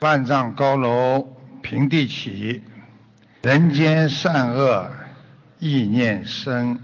[0.00, 2.62] 万丈高楼平地起，
[3.42, 4.88] 人间善恶
[5.58, 6.78] 意念生，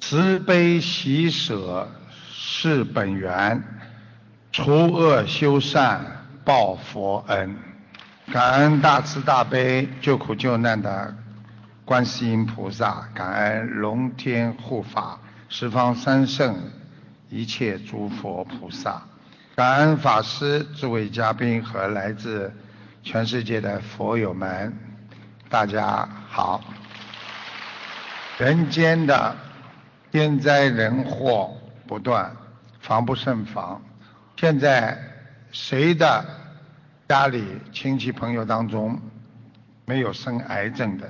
[0.00, 1.86] 慈悲喜舍
[2.32, 3.62] 是本源，
[4.52, 7.56] 除恶修善报佛恩。
[8.32, 11.14] 感恩大慈大悲救苦救难的
[11.84, 15.18] 观世音菩萨，感恩龙天护法、
[15.50, 16.56] 十方三圣、
[17.28, 19.02] 一切诸佛菩萨。
[19.60, 22.50] 感恩法师、诸位嘉宾和来自
[23.02, 24.72] 全世界的佛友们，
[25.50, 26.64] 大家好。
[28.38, 29.36] 人间的
[30.10, 31.54] 天灾人祸
[31.86, 32.34] 不断，
[32.80, 33.78] 防不胜防。
[34.34, 34.98] 现在
[35.52, 36.24] 谁的
[37.06, 38.98] 家里亲戚朋友当中
[39.84, 41.06] 没有生癌症的？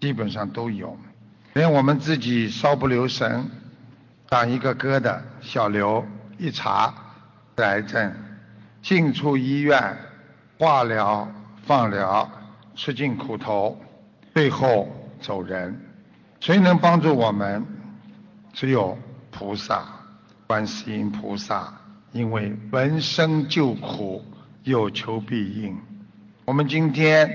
[0.00, 0.98] 基本上都有。
[1.52, 3.44] 连我们自己稍不留神，
[4.30, 6.02] 长一个疙瘩、小瘤，
[6.38, 7.02] 一查。
[7.56, 8.12] 癌症，
[8.82, 9.96] 进出医院，
[10.58, 11.26] 化疗、
[11.64, 12.30] 放疗，
[12.74, 13.80] 吃尽苦头，
[14.34, 14.88] 最后
[15.20, 15.80] 走人。
[16.40, 17.64] 谁能帮助我们？
[18.52, 18.96] 只有
[19.30, 19.84] 菩萨，
[20.46, 21.72] 观世音菩萨。
[22.12, 24.24] 因为闻声救苦，
[24.62, 25.76] 有求必应。
[26.46, 27.30] 我们今天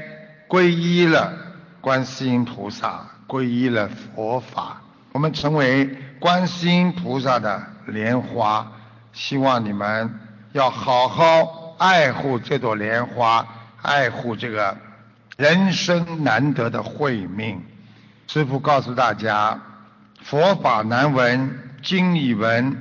[0.48, 1.34] 皈依了
[1.82, 5.88] 观世音菩萨，皈依了佛法，我们成为
[6.20, 8.72] 观世音菩萨的莲花。
[9.14, 10.20] 希望你们
[10.54, 13.46] 要好好爱护这朵莲花，
[13.82, 14.78] 爱护这个
[15.38, 17.62] 人生难得的慧命。
[18.28, 19.60] 师父告诉大家：
[20.24, 22.78] 佛法难闻经已闻，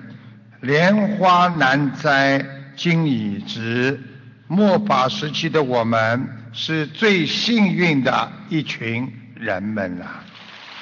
[0.61, 2.45] 莲花难摘
[2.77, 4.01] 经已植。
[4.47, 10.07] 末法时期的我们是最幸运的一群人们了。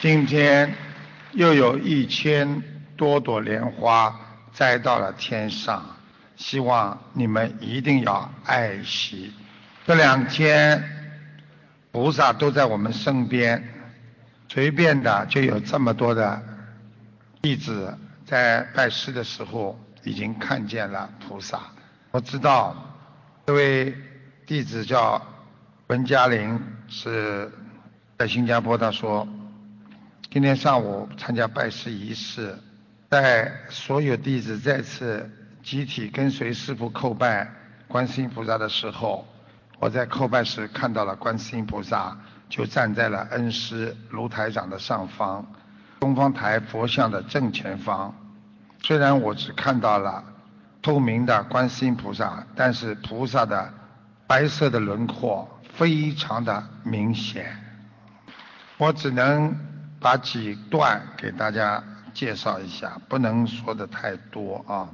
[0.01, 0.75] 今天
[1.33, 2.63] 又有一千
[2.97, 4.15] 多朵莲花。
[4.59, 5.87] 栽到了天上，
[6.34, 9.33] 希望你们一定要爱惜。
[9.87, 10.83] 这两天
[11.92, 13.62] 菩萨都在我们身边，
[14.48, 16.42] 随便的就有这么多的
[17.41, 17.96] 弟子
[18.27, 21.61] 在拜师的时候已经看见了菩萨。
[22.11, 22.75] 我知道
[23.46, 23.95] 这位
[24.45, 25.25] 弟子叫
[25.86, 27.48] 文嘉玲，是
[28.19, 28.77] 在新加坡。
[28.77, 29.25] 他说
[30.33, 32.58] 今天上午参加拜师仪式。
[33.11, 35.30] 在所有弟子再次
[35.63, 37.51] 集体跟随师父叩拜
[37.86, 39.27] 观世音菩萨的时候，
[39.79, 42.14] 我在叩拜时看到了观世音菩萨
[42.51, 45.46] 就站在了恩师卢台长的上方，
[46.01, 48.14] 东方台佛像的正前方。
[48.83, 50.23] 虽然我只看到了
[50.83, 53.73] 透明的观世音菩萨，但是菩萨的
[54.27, 57.57] 白色的轮廓非常的明显。
[58.77, 59.57] 我只能
[59.98, 61.83] 把几段给大家。
[62.18, 64.90] 介绍一下，不能说的太多啊，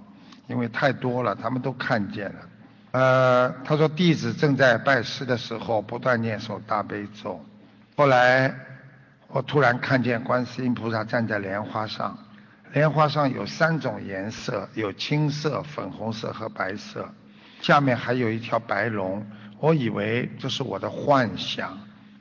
[0.47, 2.39] 因为太多了，他们都看见了。
[2.91, 7.43] 呃，他说弟子正在拜师的时候，不断念诵大悲咒。
[7.97, 8.55] 后来
[9.29, 12.15] 我突然看见观世音菩萨站在莲花上，
[12.75, 17.09] 莲花上有三种颜色，有青色、粉红色和白色，
[17.63, 19.27] 下面还有一条白龙。
[19.61, 21.79] 我以为这是我的幻想。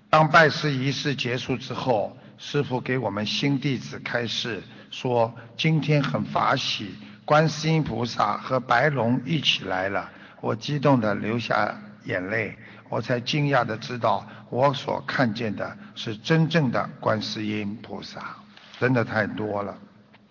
[0.09, 4.63] 当拜师仪式结束之后，师傅给我们新弟子开示。
[4.93, 6.93] 说今天很法喜，
[7.25, 10.07] 观世音菩萨和白龙一起来了，
[10.39, 12.55] 我激动的流下眼泪，
[12.89, 18.35] 我才惊讶的知道我所看见的是真正的观世音菩萨，
[18.79, 19.75] 真的太多了，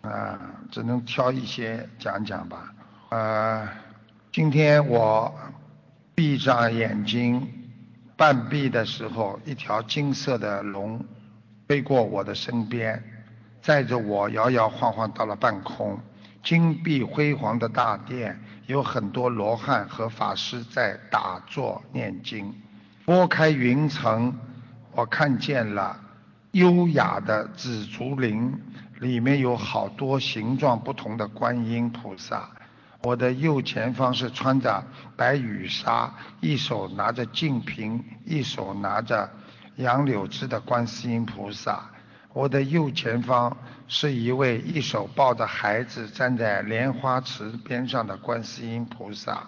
[0.02, 0.38] 啊，
[0.70, 2.72] 只能挑一些讲讲吧。
[3.10, 3.68] 呃，
[4.30, 5.34] 今天我
[6.14, 7.46] 闭上眼睛，
[8.16, 11.04] 半闭的时候，一条金色的龙
[11.66, 13.02] 飞过我的身边。
[13.62, 15.96] 载着我摇摇晃晃到了半空，
[16.42, 22.52] 金碧辉煌的大殿，有很多罗汉和法师在打坐念经。
[23.04, 24.36] 拨开云层，
[24.90, 25.96] 我看见了
[26.50, 28.52] 优雅的紫竹林，
[28.98, 32.50] 里面有好多形状不同的观音菩萨。
[33.04, 34.82] 我的右前方是穿着
[35.16, 39.30] 白羽纱，一手拿着净瓶，一手拿着
[39.76, 41.91] 杨柳枝的观世音菩萨。
[42.32, 43.54] 我的右前方
[43.88, 49.46] 是一位一手抱着孩子站在莲花池边上的观世音菩萨。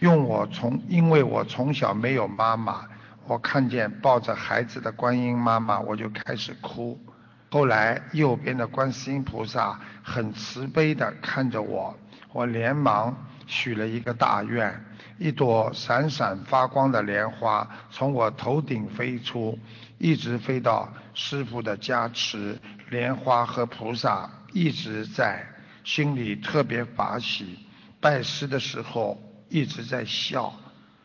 [0.00, 2.84] 用我从，因为我从小没有妈妈，
[3.26, 7.00] 我看见抱着孩子的观音妈妈，我就开始哭。
[7.48, 11.96] 后来右边的观世音菩萨很慈悲地看着我，
[12.34, 13.16] 我连忙
[13.46, 14.78] 许了一个大愿。
[15.18, 19.58] 一朵闪闪发光的莲花从我头顶飞出，
[19.98, 22.58] 一直飞到师傅的加持，
[22.90, 25.46] 莲花和菩萨一直在，
[25.84, 27.58] 心里特别法喜。
[28.00, 30.52] 拜师的时候一直在笑，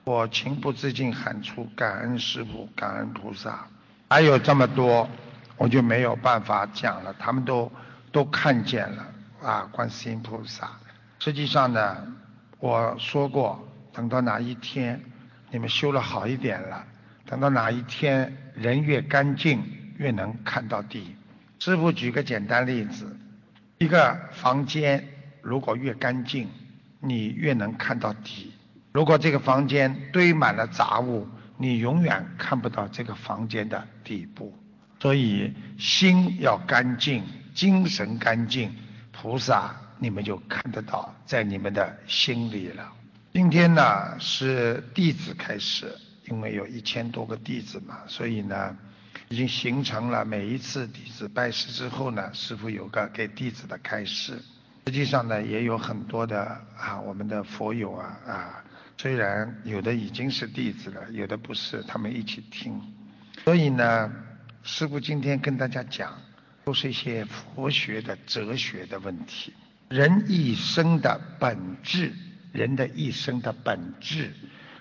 [0.03, 3.65] 我情不自禁喊出感恩师傅，感恩菩萨。
[4.09, 5.09] 还有这么多，
[5.55, 7.71] 我就没有办法讲了，他们都
[8.11, 9.05] 都看见了
[9.41, 10.69] 啊，观世音菩萨。
[11.19, 11.95] 实际上呢，
[12.59, 15.01] 我说过，等到哪一天
[15.49, 16.85] 你们修了好一点了，
[17.31, 19.63] 等到哪一天人越干净，
[19.97, 21.15] 越能看到地。
[21.59, 23.15] 师傅举个简单例子，
[23.77, 25.07] 一个房间
[25.41, 26.49] 如果越干净，
[26.99, 28.51] 你越能看到底。
[28.91, 31.25] 如果这个房间堆满了杂物，
[31.55, 34.53] 你永远看不到这个房间的底部。
[34.99, 37.23] 所以心要干净，
[37.53, 38.75] 精神干净，
[39.13, 42.91] 菩萨你们就看得到在你们的心里了。
[43.31, 45.95] 今天呢是弟子开始，
[46.31, 48.75] 因为有一千多个弟子嘛，所以呢
[49.29, 54.41] 已经形成了每一次弟子拜师之后呢，师傅有个给弟子的开示。
[54.87, 56.41] 实际上呢也有很多的
[56.75, 58.63] 啊我们的佛友啊啊。
[58.97, 62.79] 虽然有的已经是弟子了，有的不是，他们一起听。
[63.43, 64.13] 所以呢，
[64.61, 66.15] 师傅今天跟大家讲，
[66.63, 69.53] 都是一些佛学的哲学的问题。
[69.89, 72.13] 人一生的本质，
[72.51, 74.31] 人的一生的本质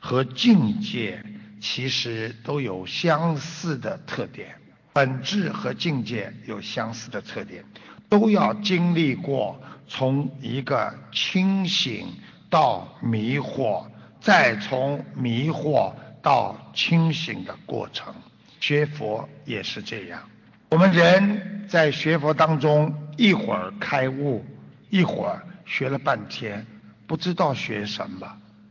[0.00, 1.25] 和境界，
[1.61, 4.55] 其实都有相似的特点。
[4.93, 7.65] 本质和境界有相似的特点，
[8.09, 12.09] 都要经历过从一个清醒
[12.49, 13.87] 到迷惑。
[14.23, 18.15] 再从迷惑到清醒的过程，
[18.61, 20.21] 学佛也是这样。
[20.69, 24.45] 我们人在学佛当中，一会儿开悟，
[24.91, 26.67] 一会儿学了半天，
[27.06, 28.31] 不知道学什么，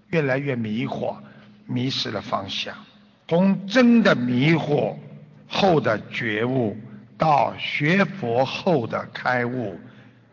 [0.09, 1.17] 越来越迷惑，
[1.69, 2.75] 迷失了方向。
[3.27, 4.95] 从真的迷惑
[5.47, 6.75] 后的觉悟，
[7.17, 9.79] 到学佛后的开悟，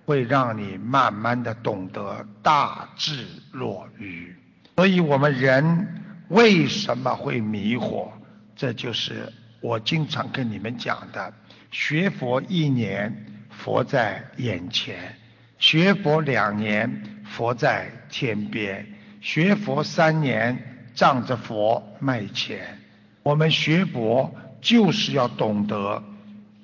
[0.07, 4.35] 会让你慢慢的懂得大智若愚。
[4.77, 8.09] 所以我们人为什么会迷惑？
[8.55, 9.31] 这就是
[9.61, 11.33] 我经常跟你们讲的：
[11.71, 14.97] 学佛一年，佛在眼前；
[15.59, 18.83] 学佛两年，佛在天边；
[19.21, 22.81] 学佛三年，仗着佛卖钱。
[23.23, 26.03] 我们学佛就是要懂得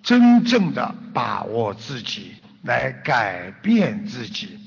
[0.03, 2.33] 真正的把握自己，
[2.63, 4.59] 来改变自己。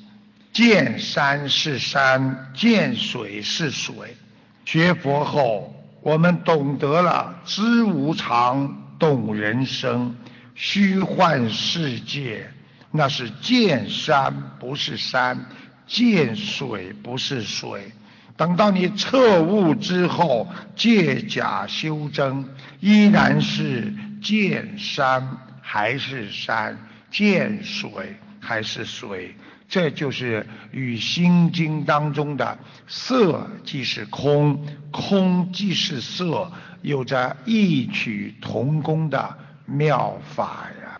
[0.53, 4.15] 见山是山，见水是水。
[4.63, 10.15] 学佛后，我们懂得了知无常，懂人生。
[10.53, 12.49] 虚幻世界，
[12.91, 15.45] 那是见山不是山，
[15.85, 17.91] 见水不是水。
[18.37, 22.45] 等到你彻悟之后，借假修真，
[22.79, 26.77] 依然是见山还是山，
[27.09, 29.35] 见水还是水。
[29.67, 36.51] 这就是与《心经》当中的“色即是空，空即是色”
[36.83, 40.99] 有着异曲同工的妙法呀！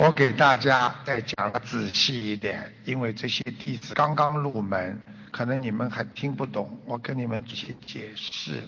[0.00, 4.98] 我给大家再讲的仔细一点，因为这些弟子刚刚入门，
[5.30, 8.62] 可能你们还听不懂，我跟你们仔细解释。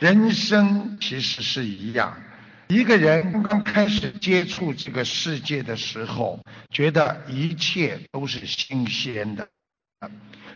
[0.00, 2.20] 人生其实是一样。
[2.66, 6.40] 一个人刚刚开始接触这个世界的时候，
[6.70, 9.48] 觉得一切都是新鲜的。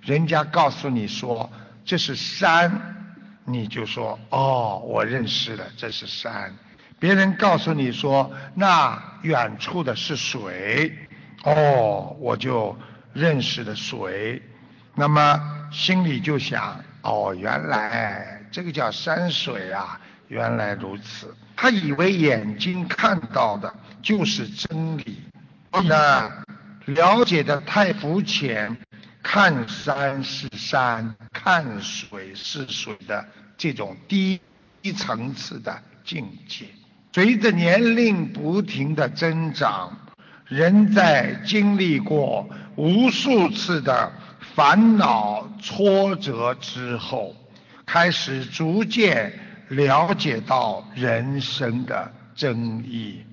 [0.02, 1.48] 人家告诉你说
[1.84, 3.06] 这是山，
[3.44, 6.52] 你就说哦，我认识了，这是山。
[6.98, 10.96] 别人告诉你说那远处的是水，
[11.44, 12.76] 哦，我就
[13.12, 14.42] 认识了水。
[14.94, 21.34] 那么心里就想哦，原来这个叫山水啊，原来如此。
[21.54, 23.72] 他以为眼睛看到的
[24.02, 25.22] 就是真理，
[25.70, 26.30] 那
[26.86, 28.76] 了解的太肤浅，
[29.22, 33.26] 看山是山，看水是水的
[33.58, 34.40] 这种低
[34.80, 36.66] 一层次的境界。
[37.16, 39.90] 随着年龄不停的增长，
[40.44, 44.12] 人在经历过无数次的
[44.54, 47.34] 烦恼挫折之后，
[47.86, 49.32] 开始逐渐。
[49.68, 53.24] 了解到人生的真意，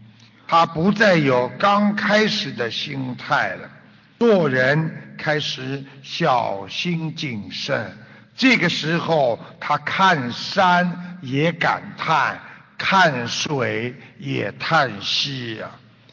[0.48, 3.70] 他不再有刚开始的心态了，
[4.18, 7.92] 做人开始小心谨慎。
[8.34, 12.40] 这个时候，他看山也感叹，
[12.86, 15.72] 看水也叹息呀。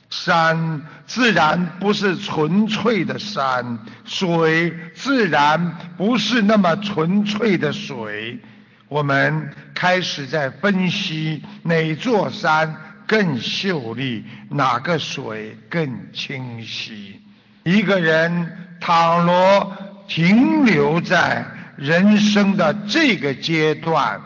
[0.08, 8.38] 山自然不是纯粹的山，水自然不是那么纯粹的水。
[8.86, 12.72] 我们开始在分析哪座山
[13.04, 17.20] 更秀丽，哪个水更清晰。
[17.64, 21.44] 一个人倘若停留在
[21.76, 24.20] 人生的这个阶段，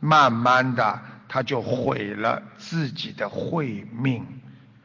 [0.00, 1.00] 慢慢的
[1.36, 4.24] 他就毁了自己的慧命，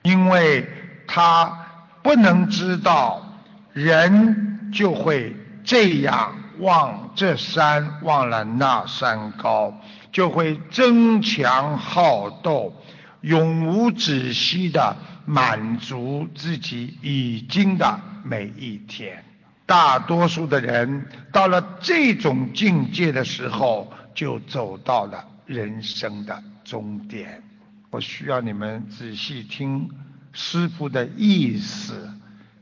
[0.02, 0.68] 因为
[1.08, 1.66] 他
[2.04, 3.26] 不能知道
[3.72, 9.74] 人就会这样望这山忘了那山高，
[10.12, 12.76] 就会争强好斗，
[13.22, 19.24] 永无止息的满足自己已经的每一天。
[19.66, 27.42] 大多数的人到了这种境界的时候，就走到了人生的终点。
[27.90, 29.90] 我需要你们仔细听
[30.32, 32.10] 师傅的意思，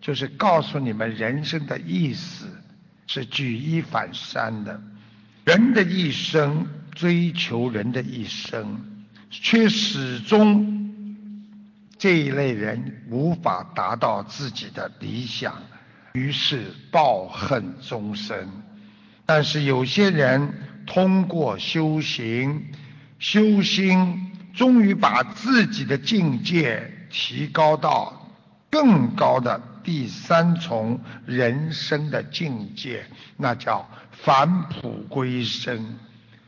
[0.01, 2.48] 就是告诉你们人生的意思
[3.07, 4.81] 是举一反三的。
[5.45, 8.79] 人的一生追求人的一生，
[9.29, 10.91] 却始终
[11.98, 15.55] 这一类人无法达到自己的理想。
[16.13, 18.50] 于是抱恨终生，
[19.27, 20.51] 但是有些人
[20.86, 22.71] 通过修行、
[23.19, 28.31] 修心，终于把自己的境界提高到
[28.69, 33.05] 更高的第三重人生的境界，
[33.38, 35.98] 那叫返璞归真，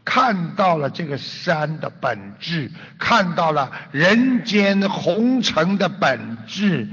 [0.05, 6.87] 看到了这个山的本质，看到了人间红尘的本质，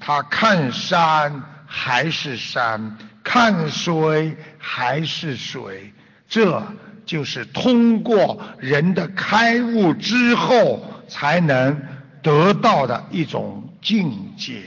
[0.00, 1.42] 他看山。
[1.66, 5.93] 还是山，看水还是水，
[6.34, 6.66] 这
[7.06, 11.80] 就是通过人的开悟之后才能
[12.22, 14.62] 得到的一种境界。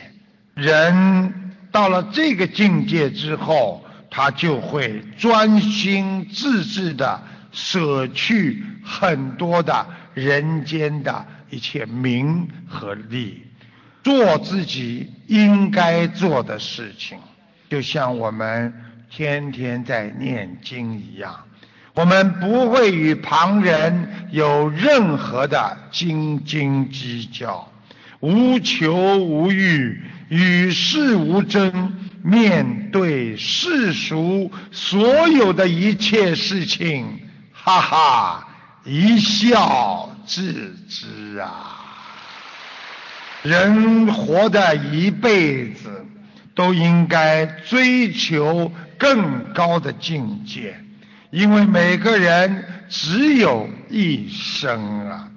[0.53, 7.21] 人到了这个境界之后，他就会专心致志的
[7.51, 13.45] 舍去很多的人间的一切名和利。
[14.05, 17.17] 做自己应该做的事情，
[17.69, 18.73] 就像我们
[19.09, 21.35] 天天在念经一样，
[21.97, 27.71] 我们不会与旁人有任何的斤斤计较，
[28.19, 29.99] 无求无欲，
[30.29, 37.19] 与世无争，面对世俗所有的一切事情，
[37.51, 38.47] 哈哈，
[38.83, 41.83] 一笑置之啊。
[43.41, 46.05] 人活的一辈子，
[46.53, 50.79] 都应该追求更高的境界，
[51.31, 55.29] 因为每个人只有一生啊。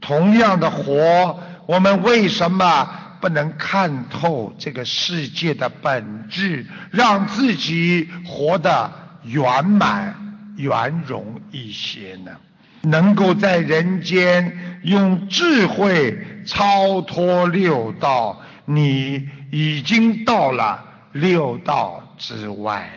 [0.00, 2.88] 同样的活，我们为什么
[3.20, 10.14] 不能看透这个世界的本质，让自己活得圆满、
[10.56, 12.32] 圆融一些呢？
[12.82, 22.90] 能够在人间用智慧超脱六道，你已经到了六道之外。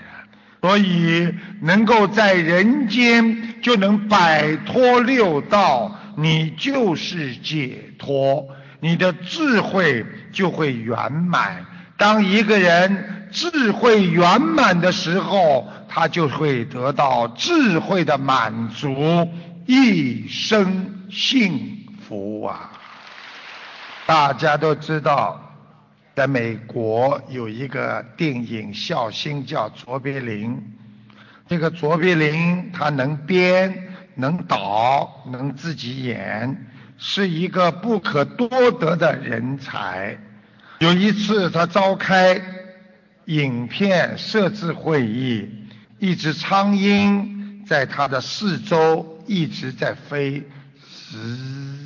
[0.67, 8.45] 所以能够在人间就能摆脱六道，你就是解脱，
[8.81, 11.65] 你的智慧就会圆满。
[11.95, 19.25] 当一个人智慧圆满的时候，他就会得到智慧的满足。
[19.67, 22.71] 一生幸福啊！
[24.05, 25.46] 大家都知道，
[26.17, 30.59] 在美国有一个电影笑星叫卓别林。
[31.47, 36.65] 这个卓别林他能编、能导、能自己演，
[36.97, 40.17] 是一个不可多得的人才。
[40.79, 42.41] 有一次他召开
[43.25, 45.47] 影片设置会议，
[45.99, 49.05] 一只苍蝇在他的四周。
[49.27, 50.41] 一直在飞，
[50.83, 51.76] 嘶。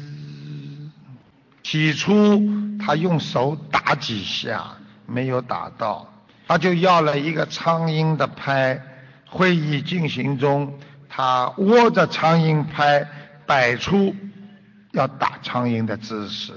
[1.71, 2.43] 起初
[2.77, 4.61] 他用手打几下，
[5.05, 6.05] 没有打到，
[6.45, 8.77] 他就要了一个苍蝇的拍。
[9.25, 13.07] 会议进行中，他握着苍蝇拍，
[13.45, 14.13] 摆出
[14.91, 16.51] 要打苍蝇的姿势，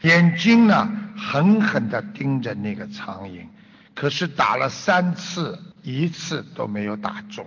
[0.00, 3.44] 眼睛呢狠狠地盯着那个苍蝇。
[3.94, 7.46] 可是打了三次，一次都没有打中。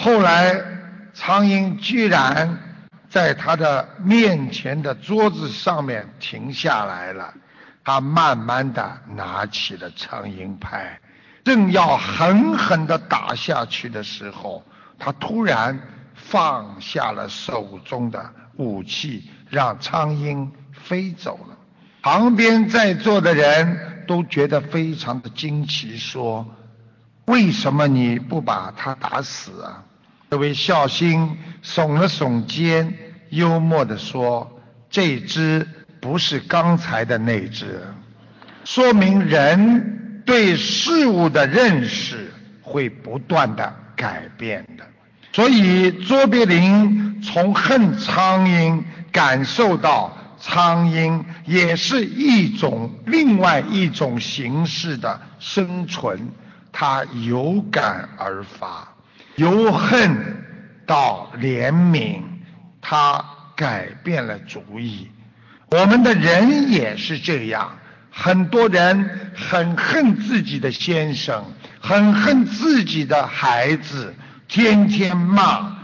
[0.00, 0.60] 后来。
[1.14, 2.60] 苍蝇居然
[3.10, 7.32] 在他的面前的桌子上面停下来了，
[7.84, 11.00] 他慢慢的拿起了苍蝇拍，
[11.42, 14.62] 正要狠狠的打下去的时候，
[14.98, 15.78] 他突然
[16.14, 21.56] 放下了手中的武器，让苍蝇飞走了。
[22.02, 26.46] 旁边在座的人都觉得非常的惊奇，说
[27.26, 29.82] ：“为什么你不把他打死啊？”
[30.30, 32.92] 这位孝心耸了耸肩，
[33.30, 35.66] 幽默地说：“这只
[36.00, 37.82] 不是刚才的那只，
[38.64, 42.30] 说明人对事物的认识
[42.62, 44.84] 会不断的改变的。
[45.32, 56.28] 所以卓别林从恨苍蝇感受到苍蝇也是一种另外一种形式的生存，
[56.70, 58.86] 他有感而发，
[59.38, 60.44] 由恨
[60.84, 62.22] 到怜悯，
[62.80, 65.08] 他改变了主意。
[65.70, 67.78] 我们的人也是这样，
[68.10, 71.44] 很多人很恨自己的先生，
[71.80, 74.12] 很恨自己的孩子，
[74.48, 75.76] 天天骂。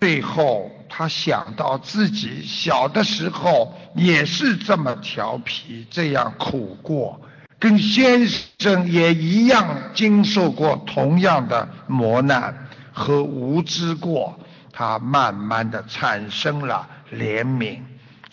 [0.00, 7.20] 最后，他想到自己小的时候也是这么调皮，这样苦过，
[7.62, 8.26] 跟先
[8.58, 12.52] 生也一样经受过同样的磨难
[12.92, 14.36] 和无知过，
[14.72, 17.78] 他慢慢的产生了怜悯。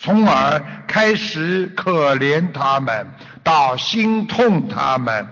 [0.00, 3.06] 从而开始可怜他们，
[3.44, 5.28] 到心痛他们，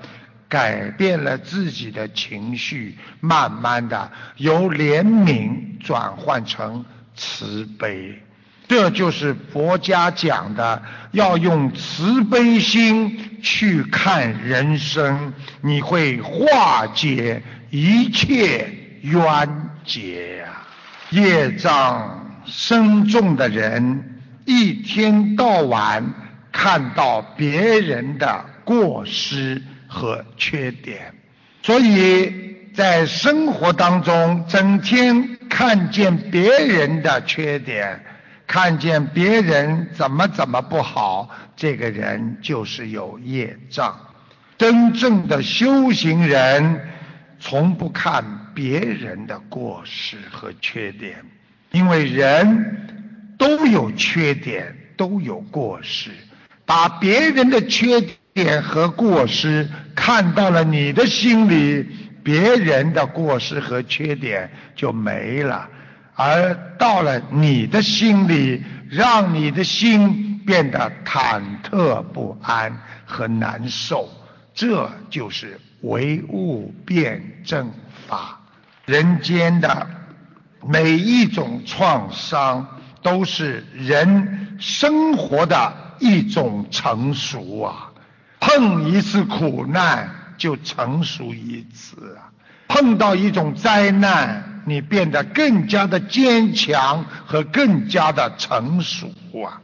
[0.48, 6.84] 改变了自己的情绪，慢慢的由怜悯转换成
[7.16, 8.22] 慈悲。
[8.68, 10.82] 这就是佛家讲的，
[11.12, 15.32] 要用慈悲心去看人生，
[15.62, 18.68] 你会化解一切
[19.02, 19.48] 冤
[19.84, 20.44] 结呀。
[21.10, 24.14] 业障深重的人。
[24.50, 26.02] 一天到晚
[26.50, 31.12] 看到别人的过失和缺点，
[31.62, 38.02] 所以在生活当中整天看见别人的缺点，
[38.48, 43.96] 看见别人怎么怎么不好，这个人就是有业障。
[44.56, 46.80] 真正的修行人
[47.38, 51.24] 从不看别人的过失和缺点，
[51.70, 52.96] 因为人。
[53.38, 56.10] 都有缺点，都有过失，
[56.66, 58.00] 把别人的缺
[58.34, 59.64] 点和过失
[59.94, 61.86] 看到了你的心里，
[62.24, 65.70] 别人的过失和缺点就没了，
[66.18, 72.76] 而到了你的心里，让你的心变得忐忑不安
[73.06, 74.08] 和难受，
[74.52, 77.70] 这就是唯物辩证
[78.08, 78.40] 法。
[78.84, 79.86] 人间的
[80.66, 82.66] 每一种创伤。
[83.00, 87.92] 都是人生活的一种成熟啊！
[88.40, 92.26] 碰一次苦难就成熟一次啊！
[92.66, 99.10] 碰到一种灾难，你变得更加的坚强和更加的成熟
[99.44, 99.60] 啊！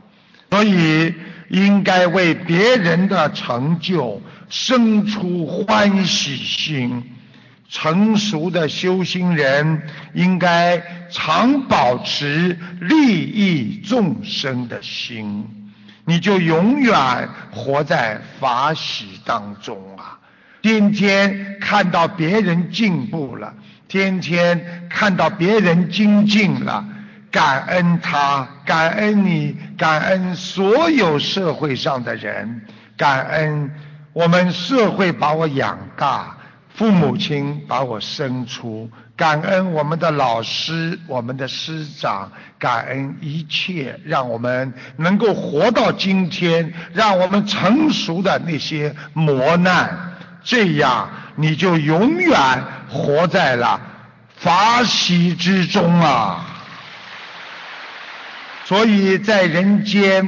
[0.50, 1.14] 所以
[1.48, 7.10] 应该为别人的成就生出欢喜心。
[7.68, 15.72] 成熟的修行人应该常保持利益众生的心，
[16.04, 20.20] 你就永远活在法喜当中啊！
[20.62, 23.52] 天天看到别人进步了，
[23.94, 26.84] 天天看到别人精进了，
[27.30, 32.62] 感恩他，感恩你，感恩所有社会上的人，
[32.96, 33.70] 感恩
[34.12, 36.36] 我们社会把我养大。
[36.74, 52.34] 父母亲把我生出，感恩我们的老师、我们的师长，感恩一切让我们能够活到今天，让我们成熟的那些磨难，这样你就永远
[52.88, 53.80] 活在了
[54.36, 56.44] 法喜之中啊！
[58.64, 60.26] 所以在人间，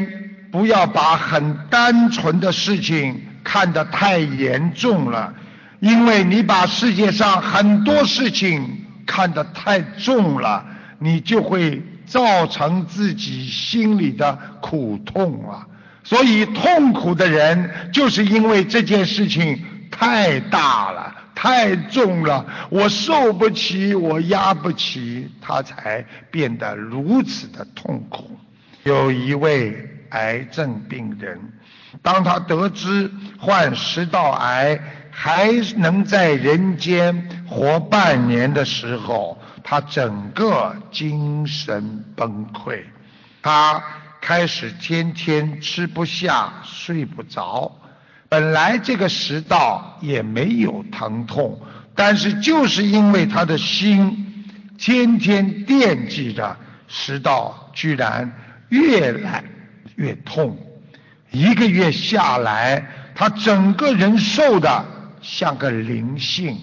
[0.50, 5.32] 不要把很单纯的事情看得太严重了。
[5.80, 10.64] 因为你把世界上很多事情看得太重了，
[10.98, 15.66] 你就会造成自己心里的苦痛啊！
[16.02, 28.36] 所以痛苦的人就是因为这件事情太大了、太重了，我受不起，我压不起，他才变得如此的痛苦。
[28.82, 31.38] 有一位癌症病人，
[32.02, 34.80] 当他得知患食道癌。
[35.18, 42.82] 还能在人间活半年的时候，他整个精神崩溃，
[43.40, 43.82] 他
[44.20, 47.72] 开始天天吃不下、睡不着。
[48.28, 51.60] 本来这个食道也没有疼痛，
[51.94, 54.44] 但是就是因为他的心
[54.78, 56.56] 天天惦记着
[56.88, 58.32] 食道，居然
[58.68, 59.44] 越来
[59.96, 60.56] 越痛。
[61.30, 64.84] 一个月下来，他整个人瘦的。
[65.22, 66.56] 像个灵性，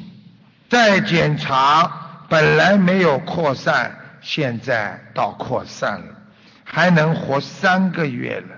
[0.69, 1.91] 再检查，
[2.29, 6.15] 本来没有扩散，现在到扩散了，
[6.63, 8.52] 还能活三个月了。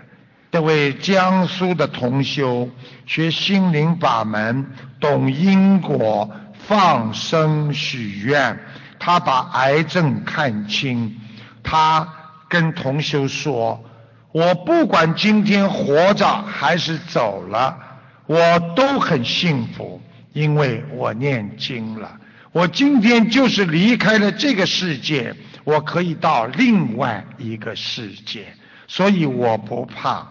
[0.56, 2.70] 这位江苏的同修
[3.06, 4.66] 学心灵法门，
[5.02, 8.58] 懂因果，放生许愿。
[8.98, 11.14] 他把癌症看清，
[11.62, 12.08] 他
[12.48, 13.84] 跟同修说
[14.32, 17.78] ：“我不管今天活着还是走了，
[18.26, 22.18] 我都很幸福，因为我念经了。
[22.54, 28.46] 我今天就是离开了这个世界，我可以到另外一个世界，
[28.88, 30.26] 所以我不怕。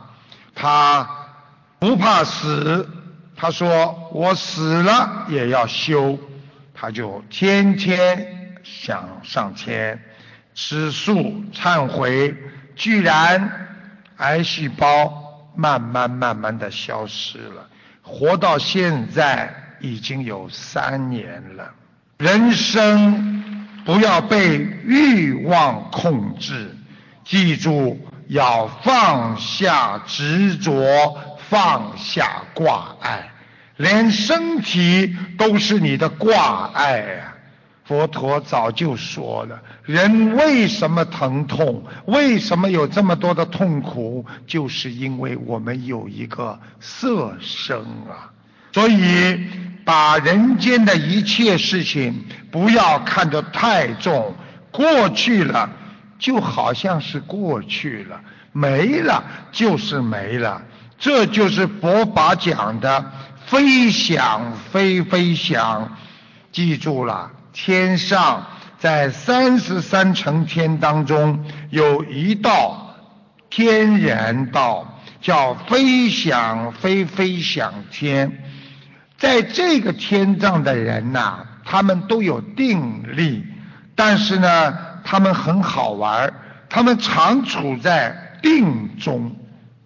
[0.54, 1.08] 他
[1.78, 2.88] 不怕死，
[3.36, 6.18] 他说我死了也要修，
[6.72, 8.30] 他就天天。”
[8.66, 10.02] 想上天，
[10.54, 12.34] 吃素忏悔，
[12.74, 13.68] 居然
[14.16, 17.68] 癌细胞慢慢慢慢的消失了，
[18.00, 21.70] 活到现在已经有三年了。
[22.16, 23.44] 人生
[23.84, 26.74] 不要被欲望控制，
[27.22, 33.30] 记住要放下执着，放下挂碍，
[33.76, 37.34] 连身体都是你的挂碍啊。
[37.84, 41.84] 佛陀早就说了，人为什么疼痛？
[42.06, 44.24] 为什么有这么多的痛苦？
[44.46, 47.76] 就是因为我们有一个色身
[48.08, 48.32] 啊！
[48.72, 49.38] 所以，
[49.84, 54.34] 把人间的一切事情不要看得太重，
[54.70, 55.68] 过去了
[56.18, 58.20] 就好像是过去了，
[58.52, 60.62] 没了就是没了。
[60.98, 63.12] 这就是佛法讲的
[63.46, 65.96] “非想非非想”，
[66.52, 67.30] 记住了。
[67.52, 68.46] 天上
[68.78, 72.96] 在三十三层天当中有一道
[73.50, 78.42] 天然道，叫飞翔飞飞翔天。
[79.16, 83.44] 在这个天上的人呐，他们都有定力，
[83.94, 86.32] 但是呢，他们很好玩
[86.68, 89.36] 他们常处在定中，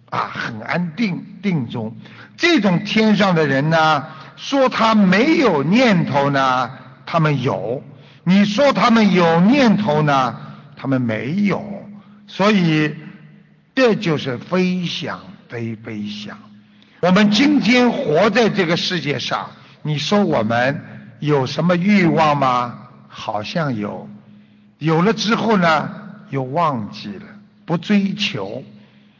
[0.09, 1.95] 啊，很安定定中。
[2.35, 4.05] 这种天上的人呢，
[4.35, 6.71] 说他没有念头呢。
[7.05, 7.83] 他们有，
[8.23, 10.35] 你说他们有念头呢？
[10.75, 11.63] 他们没有，
[12.27, 12.95] 所以
[13.73, 16.37] 这就是非想非非想。
[17.01, 19.49] 我们今天活在这个世界上，
[19.81, 20.83] 你说我们
[21.19, 22.75] 有什么欲望吗？
[23.07, 24.07] 好像有，
[24.79, 25.89] 有了之后呢，
[26.29, 27.25] 又忘记了，
[27.65, 28.63] 不追求。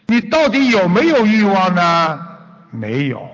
[0.08, 2.20] 你到底有没有欲望呢？
[2.72, 3.30] 没有。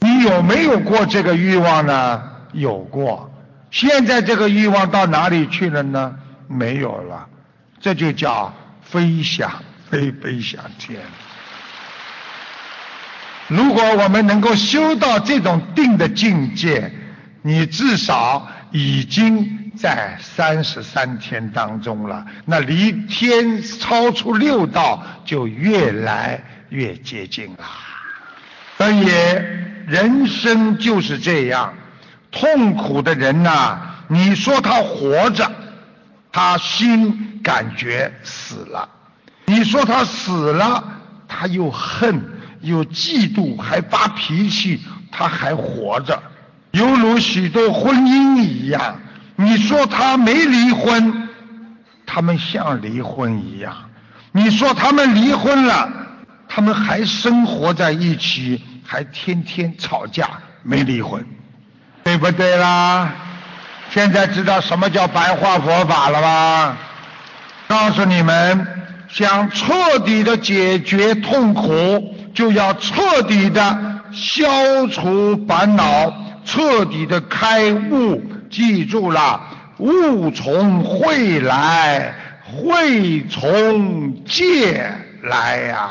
[0.00, 2.22] 你有没有过这个欲望呢？
[2.52, 3.30] 有过。
[3.70, 6.14] 现在这个欲望到哪里去了呢？
[6.48, 7.26] 没有了，
[7.80, 9.50] 这就叫飞翔，
[9.88, 11.00] 飞飞翔天。
[13.48, 16.90] 如果我们能够修到这种定的境界，
[17.42, 27.64] 你至少已经在三十三天当中了，那离天超出六道就越来越接近了。
[28.78, 29.04] 所以
[29.88, 31.74] 人生就是这样。
[32.30, 35.50] 痛苦的人呐，你说他活着，
[36.30, 38.88] 他心感觉死了；
[39.46, 40.84] 你说他死了，
[41.26, 42.22] 他又恨
[42.60, 46.22] 又嫉妒，还发脾气，他还活着。
[46.70, 48.98] 犹如许多婚姻一样，
[49.42, 51.28] 你说他没离婚，
[52.06, 53.72] 他们像离婚一样；
[54.30, 55.88] 你说他们离婚了，
[56.48, 60.28] 他们还生活在一起，还天天吵架，
[60.62, 61.24] 没离婚。
[62.04, 63.12] 对不对啦？
[63.90, 66.76] 现在知道什么叫白话佛法了吧？
[67.68, 68.66] 告诉你们，
[69.08, 76.12] 想彻底的解决痛苦，就要彻底的消除烦恼，
[76.44, 78.22] 彻底的开悟。
[78.52, 79.40] 记住了，
[79.78, 85.88] 物从会来，会从戒来呀！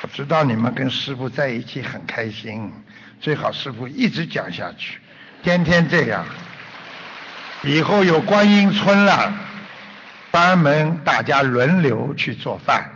[0.00, 2.72] 我知道你们跟师傅在一起很开心。
[3.20, 5.00] 最好师傅一直讲下去，
[5.42, 6.24] 天天这样。
[7.64, 9.34] 以后有观音村了，
[10.30, 12.88] 专门大家轮流去做饭，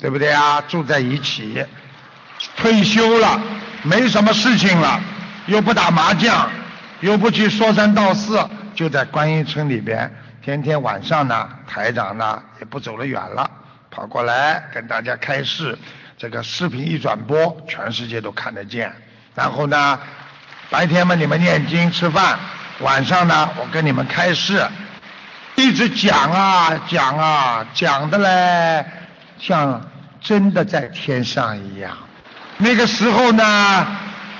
[0.00, 0.60] 对不对啊？
[0.66, 1.64] 住在一起，
[2.56, 3.40] 退休了，
[3.84, 5.00] 没什么事情了，
[5.50, 6.48] 又不打麻将，
[7.00, 8.38] 又不去说三道四，
[8.72, 10.08] 就在观音村里边，
[10.40, 13.50] 天天晚上呢，台长呢也不走得远了，
[13.90, 15.76] 跑过来跟大家开示，
[16.16, 18.92] 这个视频一转播，全世界都看得见。
[19.34, 19.98] 然后呢，
[20.70, 22.38] 白天嘛你们念经吃饭，
[22.78, 24.64] 晚上呢我跟你们开示，
[25.56, 28.86] 一直讲啊讲啊讲的嘞，
[29.40, 29.84] 像
[30.20, 31.90] 真的在天上一样。
[32.56, 33.86] 那个时候呢，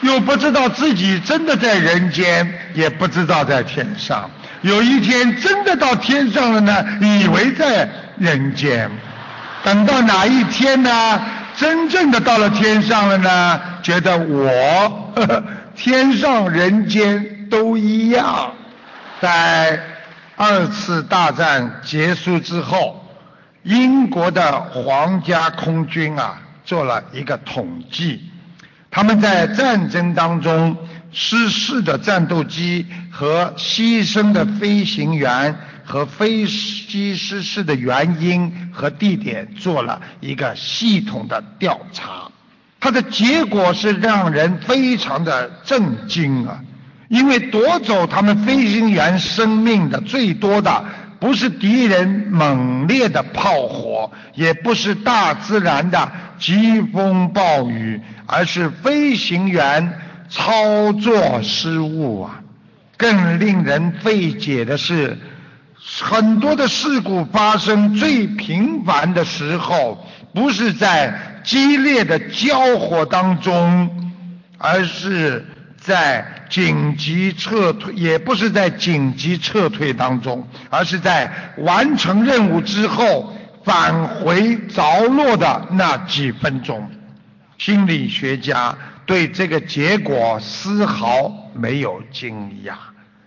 [0.03, 4.31] 又不知道自己真的在人间，也不知道在天上。
[4.63, 8.91] 有一天真的到天上了呢，以为在人间。
[9.63, 10.91] 等到哪一天呢？
[11.57, 15.45] 真正的到了天上了呢，觉得我呵呵
[15.77, 18.53] 天上人间都一样，
[19.21, 19.79] 在
[20.37, 23.05] 二次大战结束之后，
[23.65, 28.30] 英国的皇家空军啊做了一个统计，
[28.91, 30.77] 他们在战争当中
[31.13, 42.31] 失事的战斗机和牺牲的飞行员和飞机失事的原因和地点做了一个系统的调查，
[42.81, 46.61] 它的结果是让人非常的震惊啊！
[47.09, 50.85] 因为夺走他们飞行员生命的最多的，
[51.19, 62.41] 不是敌人猛烈的炮火，也不是大自然的疾风暴雨，而是飞行员操作失误啊！
[62.97, 65.19] 更令人费解的是，
[66.01, 74.13] 很多的事故发生最频繁的时候，不是在激烈的交火当中，
[74.59, 75.45] 而是。
[75.83, 86.87] 在紧急撤退，也不是在紧急撤退当中，而是在完成任务之后返回着落的那几分钟。
[87.61, 92.73] 心理学家对这个结果丝毫没有惊讶，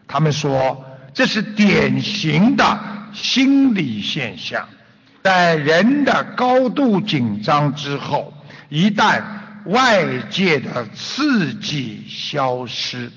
[0.08, 2.80] 他们说这是典型的
[3.14, 4.68] 心理现象，
[5.22, 8.34] 在人的高度紧张之后，
[8.70, 9.22] 一旦。
[9.68, 13.10] 外界的刺激消失，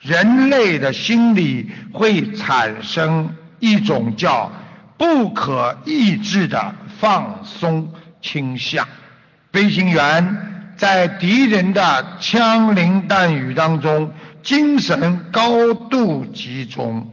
[0.00, 4.52] 人类的心理会产生一种叫
[4.98, 8.86] 不可抑制的放松倾向。
[9.50, 17.10] 飞行员在敌人的枪林弹雨当中，精神高度集中。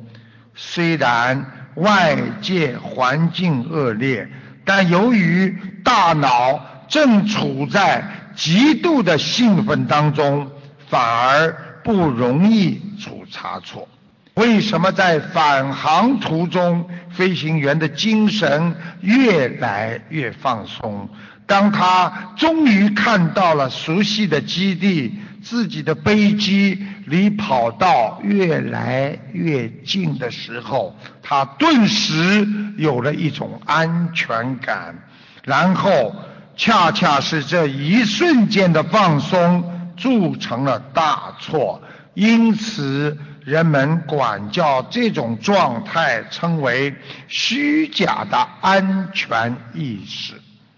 [0.56, 1.46] 虽然
[1.76, 4.28] 外界环境恶劣，
[4.66, 8.04] 但由于大脑正处在
[8.36, 10.52] 极度的兴奋当中，
[10.90, 13.88] 反而不容易出差错。
[14.36, 21.10] 为什么在返航途中，飞行员的精神越来越放松？
[21.52, 34.96] 当他终于看到了熟悉的基地，自己的飞机离跑道越来越近的时候，他顿时有了一种安全感，
[35.44, 36.16] 然后。
[36.58, 41.82] 恰恰是这一瞬间的放松铸成了大错，
[42.14, 46.94] 因此人们管教这种状态称为
[47.28, 50.34] 虚假的安全意识。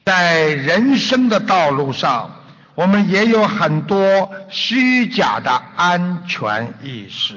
[0.05, 2.29] 在人生的道路上，
[2.75, 7.35] 我们也有很多虚假的安全意识。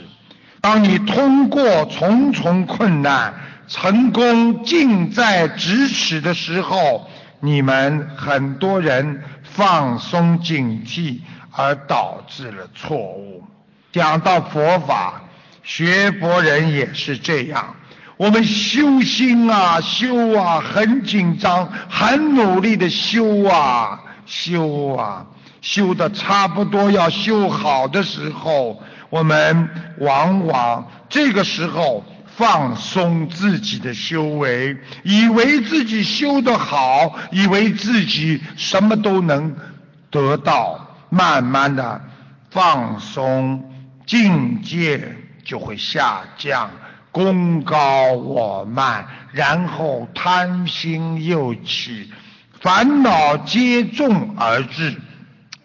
[0.60, 3.34] 当你通过重重困难，
[3.68, 7.08] 成功近在咫尺的时候。
[7.40, 11.20] 你们很多人放松警惕，
[11.52, 13.44] 而导致了错误。
[13.92, 15.20] 讲到佛法，
[15.62, 17.76] 学佛人也是这样。
[18.16, 25.26] 我们修心啊，修啊，很紧张，很努力的修啊，修啊，
[25.60, 32.04] 修的差不多要修好的时候，我们往往这个时候。
[32.36, 39.56] 放松自己的修为，以为自己修得好，以为自己什么都能
[40.10, 41.98] 得到，慢慢的
[42.50, 43.72] 放松，
[44.04, 46.70] 境界就会下降，
[47.16, 52.10] 功高我慢，然后贪心又起，
[52.60, 55.00] 烦恼接踵而至，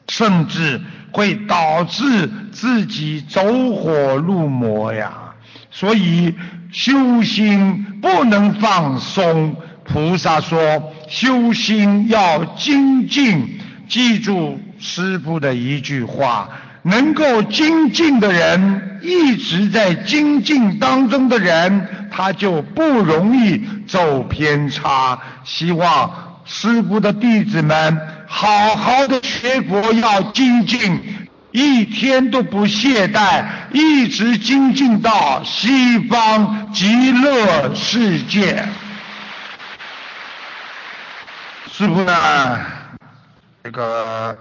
[0.08, 0.80] 甚至
[1.12, 3.42] 会导致自己走
[3.76, 5.34] 火入魔呀。
[5.70, 6.34] 所以。
[6.74, 13.60] 修心不能放松，菩萨说修心要精进。
[13.90, 16.48] 记住师父的一句话：
[16.84, 25.20] 能够精进的人，一直在精进当中的人，他就不容易走偏差。
[25.44, 31.18] 希望师父的弟子们好好的学佛，要精进。
[31.52, 38.66] 一天都不懈怠，一直精进到西方极乐世界。
[41.70, 42.60] 师傅呢？
[43.64, 44.38] 这个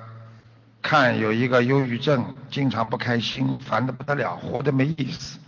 [0.82, 5.38] 看有一个忧郁症，经常不开心，烦得不得了，活得没意思。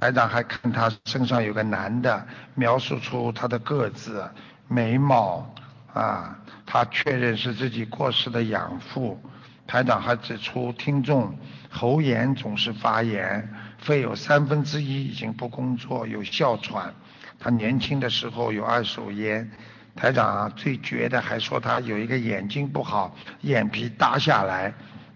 [0.00, 4.28] 台长还看他身上有个男的，描述出他的个子、
[4.66, 5.54] 眉毛
[5.92, 9.20] 啊，他确认是自己过世的养父。
[9.66, 16.94] 台长还指出，听众喉炎总是发炎，肺有三分之一已经不工作，有哮喘。
[17.38, 19.50] 他年轻的时候有二手烟。
[19.98, 24.72] 台长最绝的还说他有一个眼睛不好，眼皮耷下来，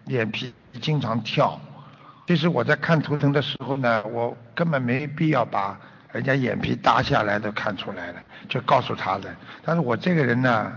[0.06, 1.56] 眼皮经常跳。
[2.26, 5.78] 其实我在看图腾的时候呢，我根本没必要把
[6.10, 8.14] 人家眼皮耷下来都看出来了，
[8.48, 9.32] 就告诉他的。
[9.64, 10.72] 但是我这个人呢，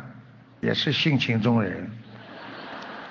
[0.60, 1.90] 也是性情中人，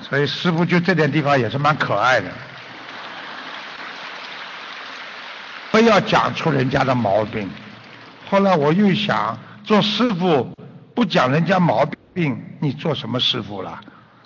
[0.00, 2.28] 所以师傅就这点地方也是蛮可爱的。
[5.72, 7.50] 不要讲出人家的毛病。
[8.30, 10.52] 后来我又想，做师傅
[10.94, 13.80] 不讲人家毛病，你做什么师傅了？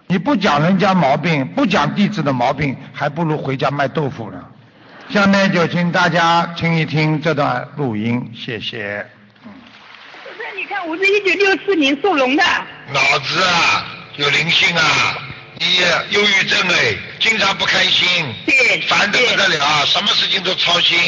[0.06, 4.44] 你不讲人家毛病，不讲弟子的毛病，还不如回家卖豆腐呢。
[5.10, 9.06] 下面就请大家听一听这段录音，谢谢。
[9.42, 12.42] 不是，你看我是一九六四年属龙的。
[12.92, 14.82] 脑子啊，有灵性啊。
[15.58, 15.66] 你
[16.10, 18.06] 忧郁症哎，经常不开心，
[18.46, 20.98] 对，烦得不得了，什么事情都操心，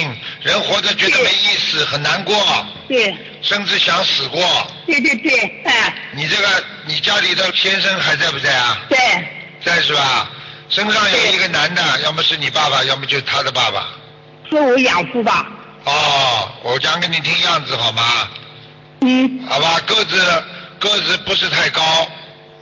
[0.43, 8.79] 人活着觉得没意思，很难过，对，甚至想死过，对对对，哎，你这个，你家里的先生还在不在啊？
[8.91, 9.33] 在，
[9.65, 10.29] 在是吧？
[10.69, 13.89] 身上有一个男的，要么是你爸爸，要么就是他的爸爸。
[14.49, 15.47] 是我养父吧？
[15.85, 18.29] 哦，我讲给你听样子好吗？
[19.03, 19.47] 嗯。
[19.49, 20.45] 好吧，个子
[20.79, 21.83] 个子不是太高。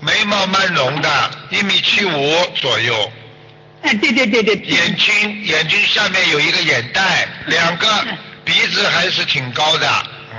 [0.01, 3.13] 眉毛蛮浓的，一米七五左右。
[3.91, 4.57] 哎，对对对对。
[4.57, 7.89] 眼睛眼睛下面有一个眼袋， 两个
[8.45, 9.89] 鼻子还是挺高的。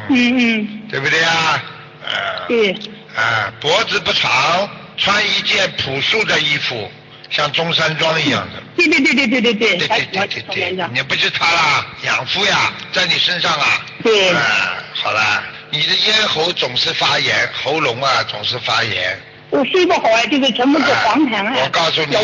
[0.09, 0.81] 嗯嗯。
[0.89, 1.63] 对不对啊？
[2.03, 2.47] 呃。
[2.47, 2.71] 对。
[3.15, 6.89] 啊，脖子不长，穿一件朴素的衣服，
[7.29, 8.61] 像中山装一样的。
[8.77, 9.77] 对对对对对对对。
[9.77, 10.87] 对对对对对。
[10.93, 13.81] 你不是他啦，养父呀，在你身上啊。
[14.03, 14.29] 对。
[14.29, 19.19] 啊，好了，你的咽喉总是发炎，喉咙啊总是发炎。
[19.49, 22.15] 我睡不好啊，就是全部是黄痰啊，我告诉你，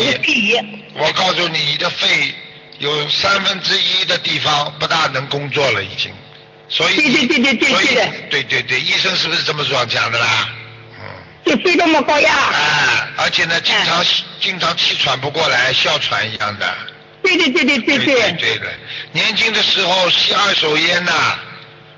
[0.94, 2.34] 我告诉你，你的肺
[2.78, 6.12] 有三分之一的地方不大能工作了，已经。
[6.68, 6.96] 所以。
[6.96, 8.28] 对对对对对对。
[8.30, 10.48] 对对对，医生是不是这么说讲的啦？
[11.00, 11.04] 嗯。
[11.44, 12.32] 就睡这么高呀。
[12.32, 14.04] 啊，而且呢，经常
[14.40, 16.74] 经常气喘不过来，哮喘一样的。
[17.22, 18.14] 对对对对对对。
[18.14, 18.72] 对对的，
[19.12, 21.12] 年轻的时候吸二手烟呐，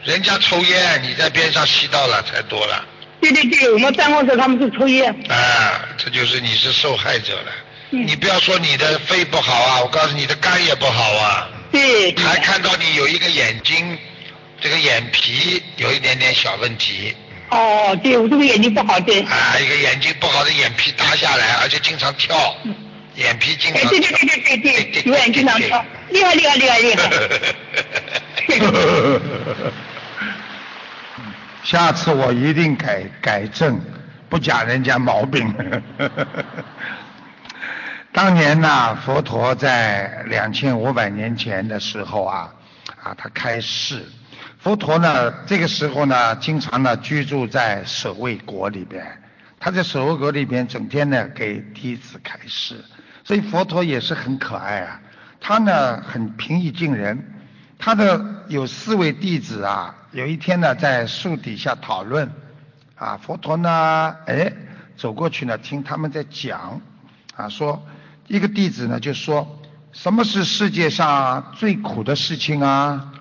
[0.05, 2.85] 人家抽烟，你在边上吸到了才多了。
[3.21, 5.11] 对对对，我们办公室他们是抽烟。
[5.29, 7.53] 啊，这就是你是受害者了。
[7.91, 11.49] 你不要说你的肺不好啊，我告诉你的肝也不好啊。
[11.73, 12.15] 对。
[12.17, 13.99] 还看到你有一个眼睛，
[14.61, 17.17] 这个眼皮有一点点小问题。
[17.51, 19.23] 哦，对，我这个眼睛不好，对。
[19.23, 22.57] 啊，一个眼睛不好的眼皮耷下来，而且经常跳，
[23.17, 23.89] 眼皮经常。
[23.89, 27.11] 对对对对对对，有眼经常跳，厉害厉害厉害厉害。
[31.69, 33.79] 下次我一定改改正，
[34.31, 35.55] 不讲人家毛病。
[38.11, 42.51] 当年呢，佛陀在两千五百年前的时候啊，
[43.03, 44.03] 啊，他开示。
[44.59, 49.07] 佛陀呢，这个时候呢，经常呢居住在舍卫国里边。
[49.61, 52.83] 他在舍卫国里边，整天呢给弟子开示。
[53.25, 54.99] 所以佛陀也是很可爱啊。
[55.39, 57.23] 他呢很平易近人。
[57.79, 59.95] 他的有四位弟子啊。
[60.13, 62.31] 有一天呢，在树底下讨论，
[62.95, 64.51] 啊，佛陀呢，哎，
[64.97, 66.81] 走过去呢，听他们在讲，
[67.37, 67.87] 啊，说
[68.27, 69.61] 一个弟子呢就说，
[69.93, 73.13] 什么是世界上最苦的事情啊？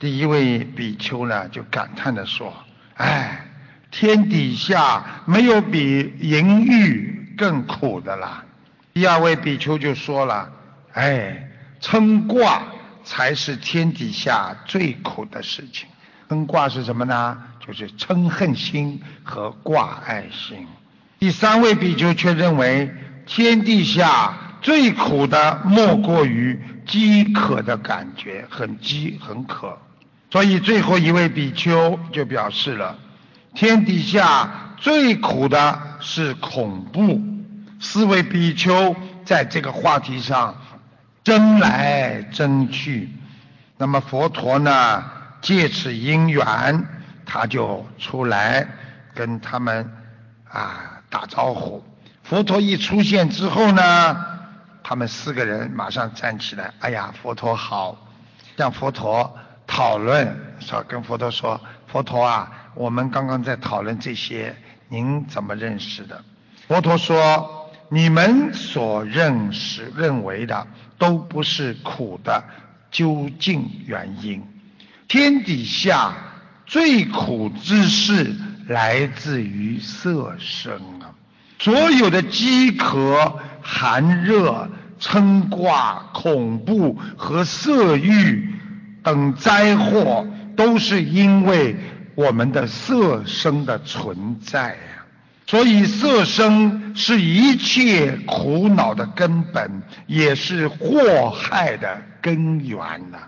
[0.00, 2.52] 第一位比丘呢就感叹的说，
[2.94, 3.46] 哎，
[3.92, 8.44] 天底下没有比淫欲更苦的啦。
[8.92, 10.50] 第二位比丘就说了，
[10.92, 11.48] 哎，
[11.80, 12.64] 嗔卦
[13.04, 15.88] 才是天底下最苦的事情。
[16.32, 17.36] 嗔卦是什么呢？
[17.64, 20.66] 就是嗔恨心和挂爱心。
[21.18, 22.90] 第三位比丘却认为，
[23.26, 29.78] 天地下最苦的莫过于饥渴的感觉，很饥很渴。
[30.30, 32.96] 所以最后一位比丘就表示了，
[33.54, 37.20] 天底下最苦的是恐怖。
[37.78, 40.56] 四位比丘在这个话题上
[41.22, 43.10] 争来争去。
[43.76, 45.04] 那么佛陀呢？
[45.42, 46.86] 借此因缘，
[47.26, 48.66] 他就出来
[49.12, 49.92] 跟他们
[50.48, 51.84] 啊打招呼。
[52.22, 54.24] 佛陀一出现之后呢，
[54.82, 56.72] 他们四个人马上站起来。
[56.78, 57.98] 哎呀，佛陀好！
[58.56, 59.36] 向佛陀
[59.66, 64.54] 讨论，说跟佛陀说：“佛陀啊，我们刚刚在讨论这些，
[64.88, 66.22] 您怎么认识的？”
[66.68, 70.66] 佛陀说：“你们所认识、认为的
[70.98, 72.44] 都不是苦的
[72.90, 74.46] 究竟原因。”
[75.12, 76.14] 天底下
[76.64, 78.34] 最苦之事
[78.68, 81.12] 来自于色身啊！
[81.58, 88.54] 所有的饥渴、寒热、嗔挂、恐怖和色欲
[89.02, 91.76] 等灾祸，都是因为
[92.14, 95.04] 我们的色身的存在啊！
[95.46, 102.78] 所以色身是一切苦恼的根本，也是祸害的根源
[103.10, 103.18] 呐。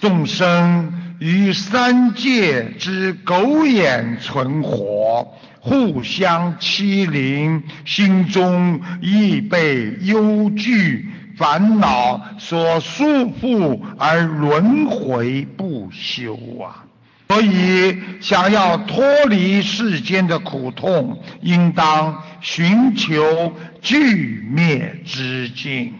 [0.00, 11.06] 众生于三界之狗眼存活，互相欺凌，心中亦被忧惧、
[11.36, 13.04] 烦恼所束
[13.40, 16.84] 缚，而轮回不休啊！
[17.28, 25.94] 所以，想要脱离世间的苦痛，应当寻求具灭之境，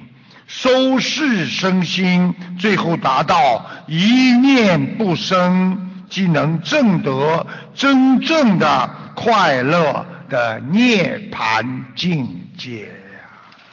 [0.47, 11.65] 收视身心，最后达到一念不生，即能证得真正的快乐的涅槃
[11.97, 13.29] 境界呀！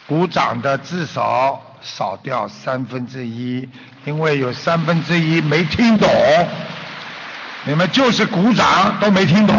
[0.08, 3.68] 鼓掌的至少少掉三分之一，
[4.06, 6.10] 因为有三分之一没听懂。
[7.66, 9.56] 你们就是鼓掌都没听懂，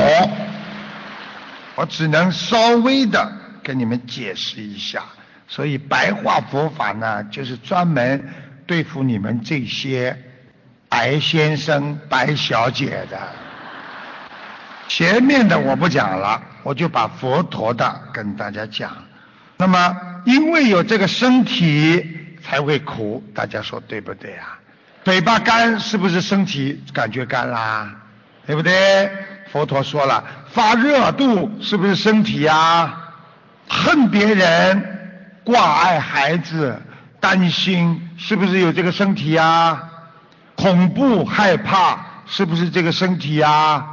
[1.74, 3.30] 我只能稍微的
[3.62, 5.04] 跟你们解释一下。
[5.52, 8.26] 所以白话佛法呢，就是专门
[8.66, 10.16] 对付你们这些
[10.88, 13.18] 白先生、白小姐的。
[14.88, 18.96] 前面的我不讲了，我就把佛陀的跟大家讲。
[19.58, 19.94] 那么，
[20.24, 24.58] 因为有这个身体才会苦，大家说对不对啊？
[25.04, 27.94] 嘴巴干是不是身体感觉干啦？
[28.46, 29.10] 对不对？
[29.52, 32.98] 佛陀说了，发热度是不是身体呀？
[33.68, 35.01] 恨别人、
[35.44, 36.80] 挂碍孩子、
[37.20, 39.82] 担心是不是有这个身体呀？
[40.54, 43.84] 恐怖害怕是不是这个身体呀？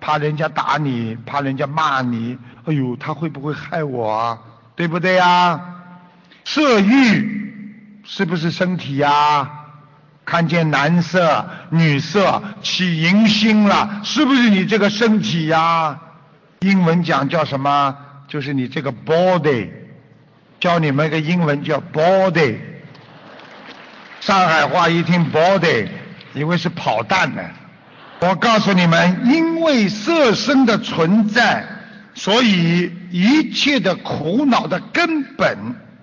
[0.00, 4.38] 怕人家打你，怕人家骂你，哎呦，他会不会害我啊？
[4.76, 5.60] 对不对呀？
[6.44, 9.50] 色欲是不是身体呀？
[10.24, 15.98] 看见男色、女色起淫心了，是不是你这个身体呀？
[16.60, 17.96] 英文讲叫什么？
[18.28, 19.70] 就是你这个 body，
[20.60, 22.56] 教你们一个英文叫 body。
[24.20, 25.86] 上海话一听 body，
[26.32, 27.42] 以为是跑蛋呢。
[28.20, 31.64] 我告诉你们，因为色身的存在，
[32.14, 35.58] 所以一切的苦恼的根本，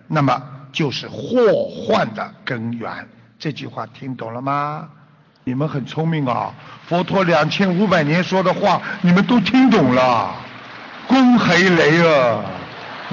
[0.07, 0.41] 那么
[0.71, 2.91] 就是祸患的根源。
[3.39, 4.87] 这句话听懂了吗？
[5.43, 6.53] 你们很聪明啊！
[6.87, 10.35] 佛陀两千五百年说的话，你们都听懂了。
[11.07, 12.43] 恭喜你啊！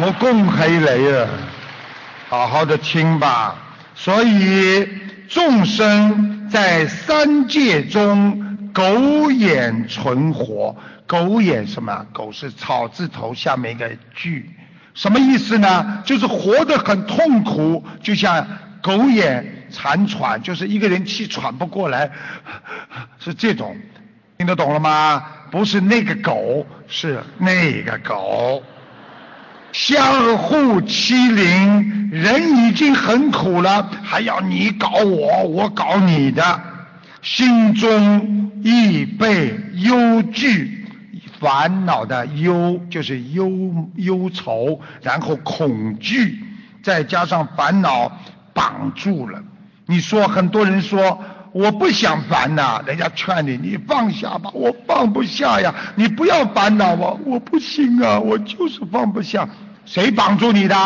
[0.01, 1.29] 我恭喜你啊！
[2.29, 3.57] 好好的听吧。
[3.97, 4.89] 所以
[5.29, 10.77] 众生在三界中苟眼存活，
[11.09, 12.07] 苟眼什么？
[12.13, 14.49] 苟是草字头下面一个句，
[14.95, 16.01] 什么意思呢？
[16.05, 18.47] 就是活得很痛苦，就像
[18.81, 19.55] 苟眼。
[19.71, 22.11] 残喘就是一个人气喘不过来，
[23.19, 23.77] 是这种，
[24.39, 25.23] 听得懂了吗？
[25.51, 28.63] 不是那个狗，是那个狗，
[29.81, 36.61] 相互欺凌，人已经很苦了，还要你搞我，我搞你的，
[37.23, 40.85] 心中亦被忧惧、
[41.39, 43.49] 烦恼的忧，就是忧
[43.95, 46.41] 忧愁，然后恐惧，
[46.83, 48.11] 再加上烦恼
[48.53, 49.41] 绑住了。
[49.87, 51.21] 你说很多人说
[51.53, 59.49] 我不想烦呐，人家劝你你放下吧，我放不下呀，你不要烦恼我，我不行啊，我就是放不下。
[59.89, 60.77] 谁绑住你的？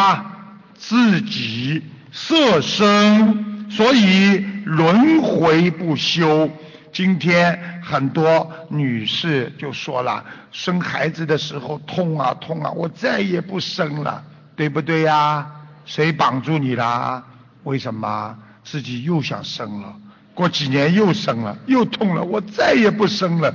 [0.77, 1.83] 自己
[2.13, 6.49] 色身，所以轮回不休。
[6.93, 14.23] 今天很多女士就说了，生孩子的时候痛啊痛啊，我再也不生了，
[14.55, 15.51] 对不对呀？
[15.85, 17.25] 谁绑住你了？
[17.65, 18.39] 为什么？
[18.63, 19.93] 自己又想生了，
[20.33, 23.53] 过几年又生了，又痛了，我再也不生了。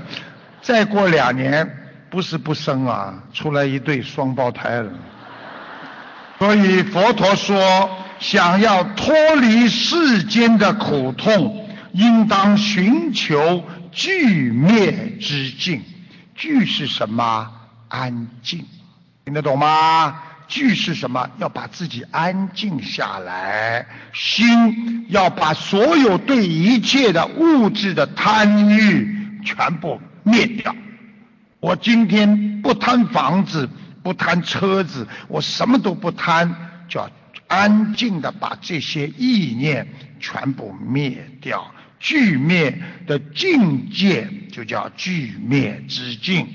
[0.62, 1.66] 再过两年，
[2.10, 4.92] 不是不生啊，出来一对双胞胎了。
[6.40, 15.82] 所以佛陀说，想要脱离世间的苦痛，应当寻求具灭之境。
[16.36, 17.52] 具是什么？
[17.88, 18.66] 安静，
[19.26, 20.22] 听得懂吗？
[20.48, 21.28] 俱是什么？
[21.40, 30.76] 要把自己安静下来，心要把所有对一切的物质的贪欲全部灭掉。
[31.60, 33.68] 我今天不贪房子，
[34.08, 36.56] 不贪车子，我什么都不贪，
[36.88, 37.10] 叫
[37.48, 39.86] 安静的把这些意念
[40.18, 41.70] 全部灭掉。
[42.00, 46.48] 具灭的境界就叫具灭之境，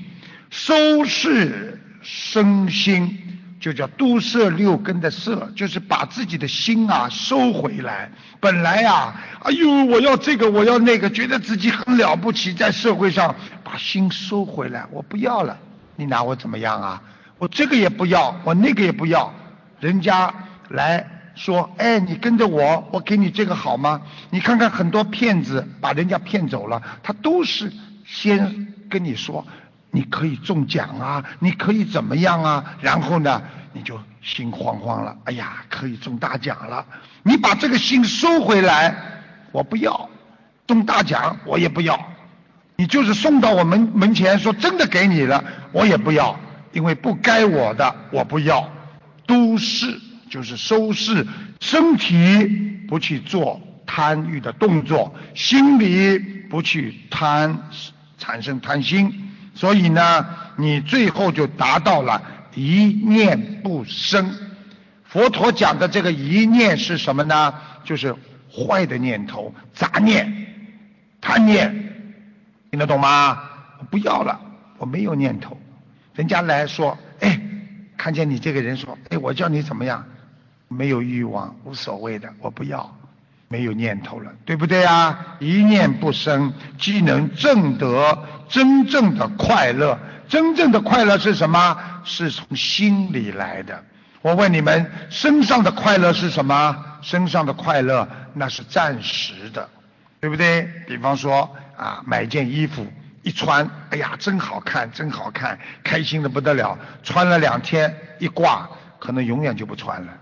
[0.49, 3.19] 收拾身心。
[3.59, 8.11] 就叫都摄六根的摄，就是把自己的心啊收回来。
[8.41, 13.33] 本来呀，哎呦，我要这个，我要那个，觉得自己很了不起，在社会上
[13.63, 15.57] 把心收回来，我不要了。
[15.95, 17.01] 你拿我怎么样啊？
[17.37, 19.33] 我这个也不要，我那个也不要，
[19.79, 20.33] 人家
[20.69, 21.05] 来
[21.35, 24.01] 说，哎，你跟着我，我给你这个好吗？
[24.29, 27.71] 你看看很多骗子把人家骗走了，他都是
[28.05, 29.45] 先跟你说，
[29.91, 33.41] 你可以中奖啊，你可以怎么样啊，然后呢，
[33.73, 36.85] 你就心慌慌了，哎呀，可以中大奖了，
[37.23, 38.95] 你把这个心收回来，
[39.51, 40.09] 我不要，
[40.65, 41.99] 中大奖我也不要，
[42.77, 46.39] 你就是送到我门门前说真的给你了，我也不要。
[46.73, 48.69] 因为不该我的我不要，
[49.25, 49.97] 都是
[50.29, 51.25] 就是收拾
[51.61, 52.45] 身体，
[52.87, 56.19] 不去做贪欲的动作，心里
[56.49, 57.69] 不去贪
[58.17, 60.25] 产生贪心，所以呢，
[60.57, 62.21] 你最后就达到了
[62.55, 64.29] 一念不生。
[65.05, 67.53] 佛陀讲的这个一念是什么呢？
[67.83, 68.15] 就是
[68.51, 70.47] 坏的念头、杂念、
[71.21, 71.71] 贪念，
[72.71, 73.39] 听得懂吗？
[73.91, 74.39] 不要了，
[74.79, 75.55] 我没有念头。
[76.15, 77.39] 人家来说，哎，
[77.97, 80.05] 看见你这个人说，哎，我叫你怎么样？
[80.67, 82.95] 没有欲望，无所谓的，我不要，
[83.47, 85.37] 没有念头了，对不对啊？
[85.39, 89.99] 一念不生，即能证得真正的快乐。
[90.27, 91.77] 真正的快乐是什么？
[92.03, 93.83] 是从心里来的。
[94.21, 96.83] 我问你们，身上的快乐是什么？
[97.01, 99.69] 身上的快乐那是暂时的，
[100.19, 100.67] 对不对？
[100.87, 102.87] 比方说啊，买件衣服。
[103.23, 106.77] 一穿，哎呀，真好看，真好看，开心的不得了。
[107.01, 108.69] 穿了两天，一挂，
[108.99, 110.13] 可能永远就不穿了，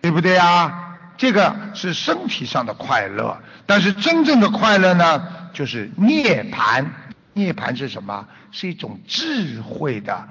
[0.00, 0.86] 对不对啊？
[1.16, 6.86] 这个是身体上的快乐，但是真正的快乐呢，就是涅槃。
[7.32, 8.26] 涅槃是什么？
[8.50, 10.28] 是一种智慧的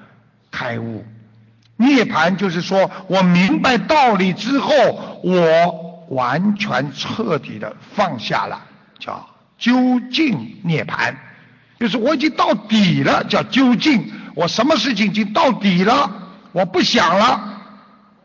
[0.51, 1.05] 开悟。
[1.77, 4.73] 涅槃就是说我明白道理之后，
[5.23, 8.61] 我完全彻底的放下了，
[8.99, 9.27] 叫
[9.57, 11.15] 究竟涅槃。
[11.79, 14.11] 就是我已经到底了，叫究竟。
[14.35, 16.11] 我什么事情已经到底了，
[16.51, 17.61] 我不想了，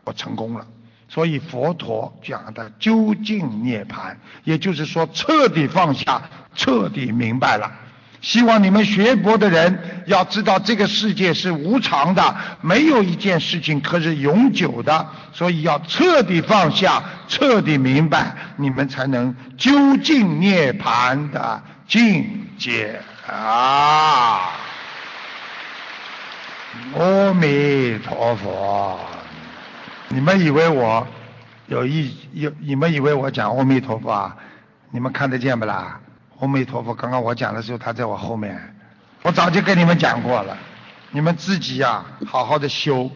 [0.03, 0.65] 我成功了。
[1.07, 6.21] 所以佛陀讲的究竟涅槃，也就是说彻底放下，
[6.55, 7.71] 彻底明白了。
[8.21, 15.07] 希望你们学佛的人要知道，这个世界是无常的，没有一件事情可是永久的。
[15.31, 22.99] 所以要彻底放下，彻底明白，你们才能究竟涅槃的境界。
[23.27, 24.51] 啊！
[26.97, 28.99] 阿弥陀佛！
[30.09, 31.07] 你们以为我
[31.67, 32.51] 有意有？
[32.59, 34.35] 你们以为我讲阿弥陀佛啊？
[34.91, 35.99] 你们看得见不啦？
[36.39, 36.93] 阿弥陀佛！
[36.93, 38.75] 刚刚我讲的时候，他在我后面。
[39.23, 40.55] 我早就跟你们讲过了，
[41.09, 43.09] 你们自己呀，好好的修。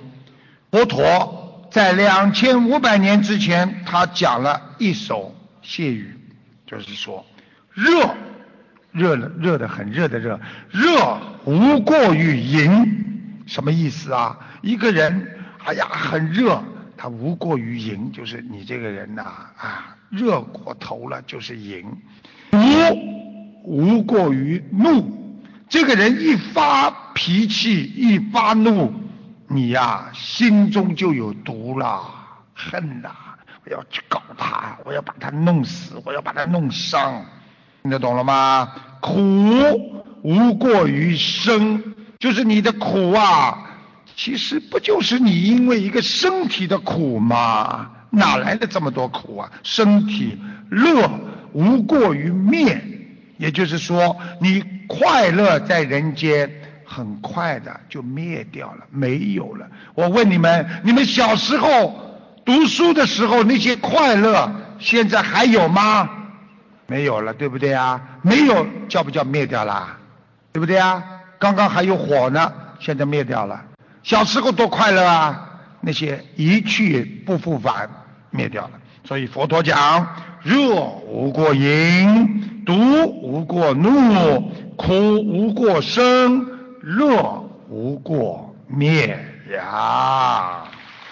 [0.72, 6.20] 佛陀在两千五百年之前，他讲了一首谢语，
[6.66, 7.24] 就是说
[7.74, 8.10] 热。
[8.92, 10.40] 热了，热的很热的热，
[10.72, 14.38] 热无过于淫，什么意思啊？
[14.62, 15.28] 一个人，
[15.64, 16.62] 哎呀，很热，
[16.98, 19.22] 他无过于淫，就是你这个人呐，
[19.58, 21.86] 啊，热过头了就是淫。
[22.52, 22.58] 无
[23.64, 25.38] 无过于怒，
[25.70, 28.92] 这个人一发脾气，一发怒，
[29.48, 32.02] 你呀心中就有毒了，
[32.56, 33.10] 恨呐，
[33.64, 37.24] 我要去搞他，我要把他弄死，我要把他弄伤。
[37.82, 38.70] 听得懂了吗？
[39.00, 39.14] 苦
[40.22, 41.82] 无过于生，
[42.20, 43.58] 就是你的苦啊，
[44.18, 47.90] 其实不就是你因为一个身体的苦吗？
[48.10, 49.50] 哪来的这么多苦啊？
[49.64, 50.38] 身体
[50.70, 51.10] 乐
[51.54, 52.82] 无过于灭，
[53.38, 56.52] 也就是说，你快乐在人间，
[56.84, 59.66] 很快的就灭掉了，没有了。
[59.96, 66.10] 我问你们，你们小时候读书的时候那些快乐，现在还有吗？
[66.90, 68.02] 没有了，对不对啊？
[68.24, 69.96] 没有叫不叫灭掉了，
[70.52, 71.04] 对不对啊？
[71.38, 73.64] 刚刚还有火呢，现在灭掉了。
[74.02, 75.46] 小时候多快乐啊！
[75.82, 77.90] 那些一去不复返，
[78.32, 78.72] 灭掉了。
[79.06, 80.06] 所以佛陀讲：
[80.42, 80.76] 热
[81.08, 82.74] 无过淫，毒
[83.22, 86.46] 无过怒，苦无过生，
[86.82, 89.18] 乐无过灭
[89.54, 90.64] 呀。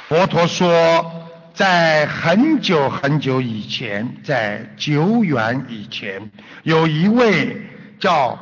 [0.09, 1.16] 佛陀说。
[1.57, 6.29] 在很久很久以前，在久远以前，
[6.61, 7.59] 有一位
[7.99, 8.37] 叫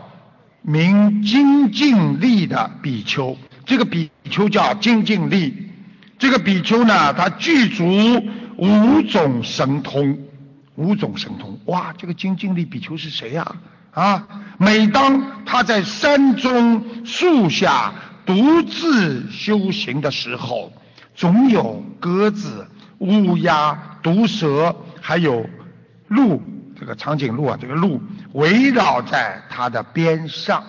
[0.62, 3.38] 名精进力的比丘。
[3.66, 5.70] 这个比丘叫精进力。
[6.20, 7.86] 这个比丘呢，他具足
[8.58, 10.20] 五种神通。
[10.76, 11.94] 五种神通，哇！
[11.98, 13.56] 这个精进力比丘是谁呀？
[13.92, 14.28] 啊！
[14.58, 17.94] 每当他在山中树下
[18.26, 20.74] 独自修行的时候，
[21.16, 22.68] 总有鸽子。
[23.00, 25.48] 乌鸦、毒蛇，还有
[26.08, 26.42] 鹿，
[26.80, 28.02] 这个长颈鹿啊，这个鹿
[28.34, 30.64] 围绕在它的边上。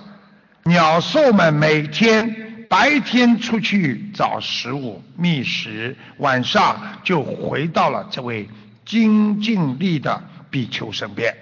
[0.65, 8.49] 鸟兽们每天白天出去找食物觅食，晚上就回到了这位
[8.85, 11.35] 精进力的比丘身边。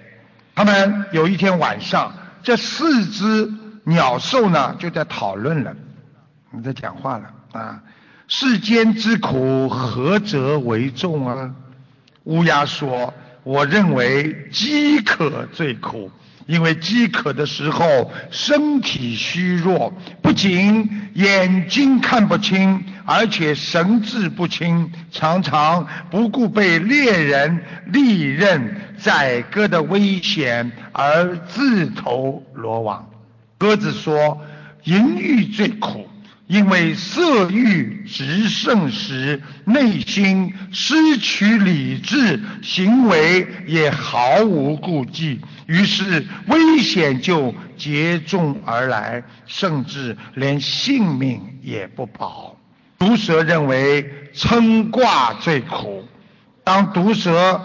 [0.53, 2.13] 他们有一天晚上，
[2.43, 3.51] 这四只
[3.83, 5.75] 鸟兽呢就在讨论了，
[6.51, 7.81] 你在讲话了啊！
[8.27, 11.51] 世间之苦，何则为重啊？
[12.23, 13.13] 乌鸦说
[13.43, 16.09] ：“我认为饥渴最苦。”
[16.47, 33.09] 因为饥渴的时候，身体虚弱，不仅眼睛看不清，而且神志不清，常常不顾被猎人利刃宰割的危险而自投罗网。
[33.57, 34.39] 鸽子说
[34.85, 36.07] ：“淫欲最苦。”
[36.47, 52.55] 因为色欲直盛时，内心失去理智，行为也毫无顾忌，于是危险就接踵而来，甚至连性命也不保。
[52.99, 56.07] 毒蛇认为嗔挂最苦，
[56.63, 57.59] 当毒蛇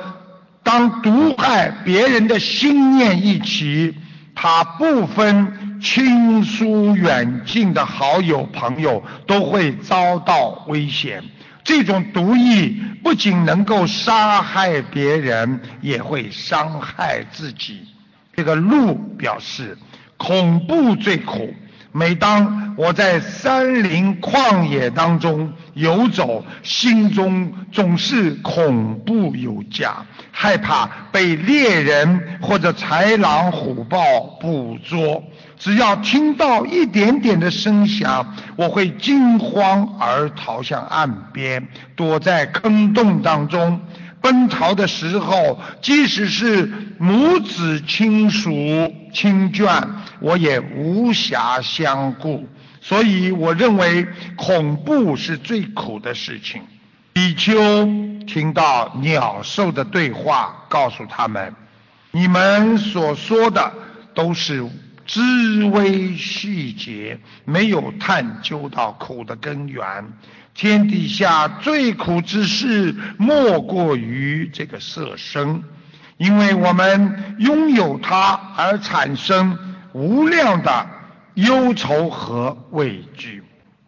[0.62, 3.94] 当毒害别人的心念一起，
[4.42, 5.68] 他不分。
[5.82, 11.24] 亲疏远近的好友朋友都会遭到危险。
[11.64, 17.80] 这种毒意不仅能够杀害别人，也会伤害自己。
[18.34, 19.76] 这个鹿表示，
[20.18, 21.54] 恐怖最苦。
[21.92, 33.98] 每当我在山林旷野当中游走，心中总是恐怖有加，害怕被猎人或者豺狼虎豹
[34.40, 35.22] 捕捉。
[35.58, 41.66] 只要听到一点点的声响，我会惊慌而逃向岸边，
[41.96, 43.80] 躲在坑洞当中。
[44.22, 48.50] 奔逃的时候，即使是母子亲属
[49.12, 49.86] 亲眷，
[50.20, 52.48] 我也无暇相顾。
[52.80, 54.06] 所以，我认为
[54.36, 56.62] 恐怖是最苦的事情。
[57.12, 57.84] 比丘
[58.26, 61.54] 听到鸟兽的对话，告诉他们：
[62.12, 63.72] 你们所说的
[64.14, 64.66] 都是
[65.04, 65.20] 知
[65.64, 69.84] 微细节，没有探究到苦的根源。
[70.54, 75.62] 天底下最苦之事，莫过于这个色身，
[76.16, 79.58] 因为我们拥有它而产生
[79.92, 80.86] 无量的
[81.34, 83.42] 忧愁和畏惧，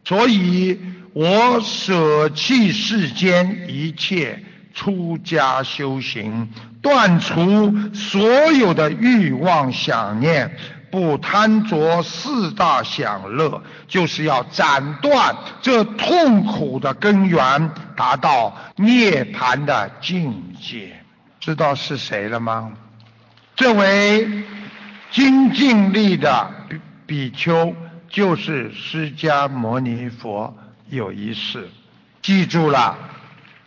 [0.04, 0.80] 所以
[1.12, 4.42] 我舍弃世间一切，
[4.72, 6.48] 出家修行，
[6.80, 10.50] 断除所有的欲望想念。
[10.90, 20.94] 不贪着四大享乐，就是要斩断这痛苦的根源，达到涅槃的境界。
[21.40, 22.72] 知道是谁了吗？
[23.56, 24.28] 这位
[25.12, 27.72] 精进力的比比丘，
[28.08, 30.52] 就是释迦牟尼佛。
[30.88, 31.68] 有一世，
[32.20, 32.98] 记住了，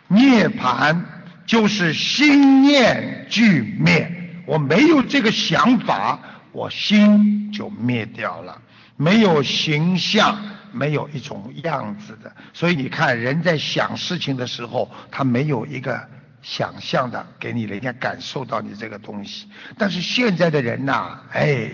[0.08, 1.00] 涅槃
[1.46, 4.12] 就是心念俱灭。
[4.44, 6.18] 我没有这个想法。
[6.52, 8.58] 我心就灭掉了，
[8.96, 10.38] 没有形象，
[10.72, 12.34] 没有一种样子的。
[12.54, 16.08] 所以你看，人在想事情的时候，他没有一个
[16.46, 19.50] 想象的给你，人家感受到你这个东西。
[19.76, 21.68] 但是现在的人呐，哎，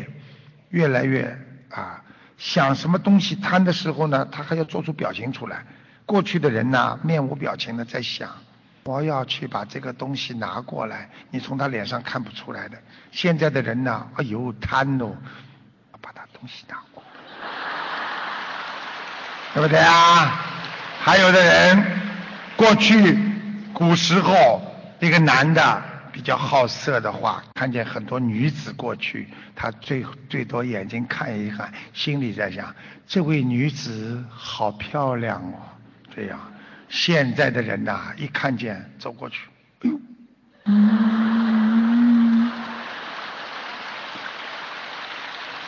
[0.71, 2.03] 越来越啊，
[2.39, 5.63] 想什么东西贪的时候呢，他还要做出表情出来。
[6.07, 8.31] 过去的人呢，面无表情的在想。
[8.85, 12.79] 我要去把这个东西拿过来，你从他脸上看不出来的。
[13.11, 15.15] 现在的人呢，哎呦贪哦，
[16.01, 17.11] 把他东西拿过来，
[19.53, 20.41] 对不对啊？
[20.99, 21.85] 还有的人，
[22.57, 23.19] 过去
[23.75, 24.61] 古时候，
[25.01, 32.75] 一个男的比较好色的话，看见很多女子过去，他最最多眼睛看一看，心里在想，
[33.07, 35.57] 这位女子好漂亮哦，
[36.15, 36.39] 这样。
[36.89, 39.49] 现在的人呐，一看见走过去，
[39.81, 39.99] 哎呦，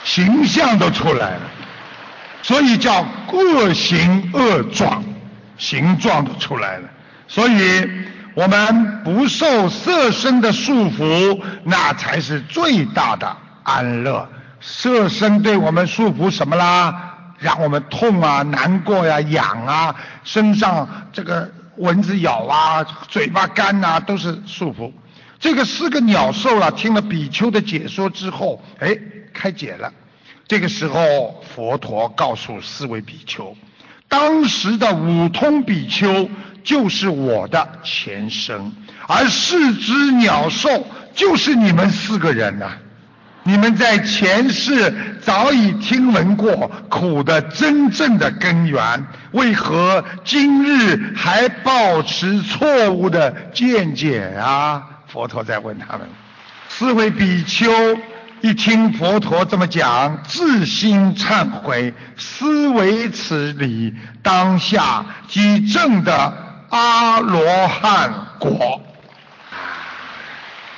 [0.04, 1.50] 形象都出来了，
[2.42, 5.02] 所以叫恶形恶状，
[5.56, 6.88] 形状都出来了。
[7.26, 7.88] 所以
[8.34, 14.28] 我们不受色身的束缚，那才是最大的安乐。
[14.60, 17.10] 色身对我们束缚什么啦？
[17.38, 24.90] 让我们痛啊、难过呀、痒啊，身上这个蚊子咬啊、嘴巴干呐，都是束缚。
[25.38, 28.96] 这个四个鸟兽啊，听了比丘的解说之后，哎，
[29.34, 29.92] 开解了。
[30.48, 33.54] 这个时候，佛陀告诉四位比丘，
[34.08, 36.30] 当时的五通比丘
[36.64, 38.72] 就是我的前身，
[39.06, 42.72] 而四只鸟兽就是你们四个人呐。
[43.46, 54.82] 你们在前世早已听闻过苦的真正的根源，为何今日还保持错误的见解啊？
[55.06, 56.08] 佛陀在问他们。
[56.70, 57.70] 四位比丘
[58.40, 66.32] 一听佛陀这么讲，自心忏悔，思维此理，当下即证的
[66.74, 68.82] 阿罗汉果。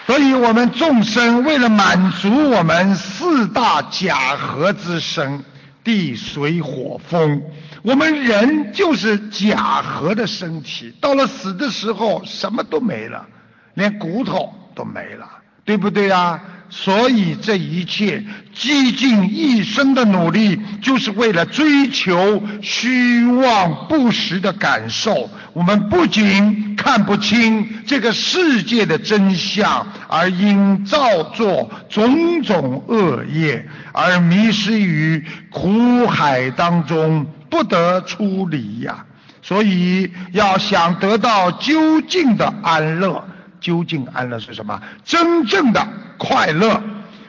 [0.06, 5.42] 所以我们众生为了满足我们四大假合之身，
[5.82, 7.42] 地水火风，
[7.82, 13.26] 我们人就是假合的身体，到了死的时候什么都没了，
[13.74, 15.26] 连骨头都没了，
[15.64, 16.40] 对不对呀？
[16.68, 25.30] 所以这一切几尽一生的努力，就是为了追求虚妄不实的感受。
[25.52, 39.04] 我们不仅看不清这个世界的真相，而因造作种种恶业，而迷失于苦海当中，不得出离呀。
[39.40, 43.24] 所以要想得到究竟的安乐。
[43.66, 44.80] 究竟安乐是什么？
[45.04, 45.84] 真正的
[46.18, 46.80] 快乐，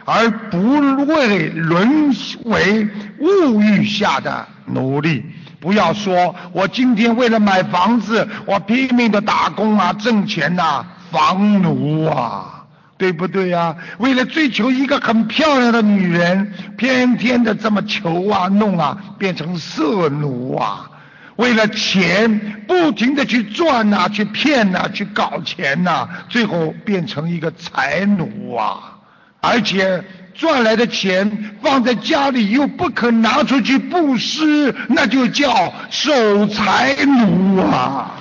[0.05, 0.59] 而不
[1.07, 2.13] 为沦
[2.43, 5.25] 为物欲下的奴隶。
[5.59, 12.63] 不要说我今天为了买房子，我拼命的打工啊，挣钱呐，房奴啊，
[12.99, 13.75] 对不对呀？
[13.97, 20.91] 为了追求一个很漂亮的女人，天天的这么求啊弄啊，变成色奴啊。
[21.37, 28.97] 为了钱，不停的去赚呐，去骗呐，去搞钱呐，最后变成一个财奴啊！
[29.39, 38.11] 而且赚来的钱放在家里又不肯拿出去布施，那就叫守财奴啊！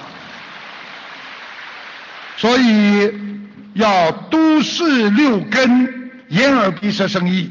[2.37, 3.11] 所以
[3.73, 7.51] 要都市六根，眼耳鼻舌身意，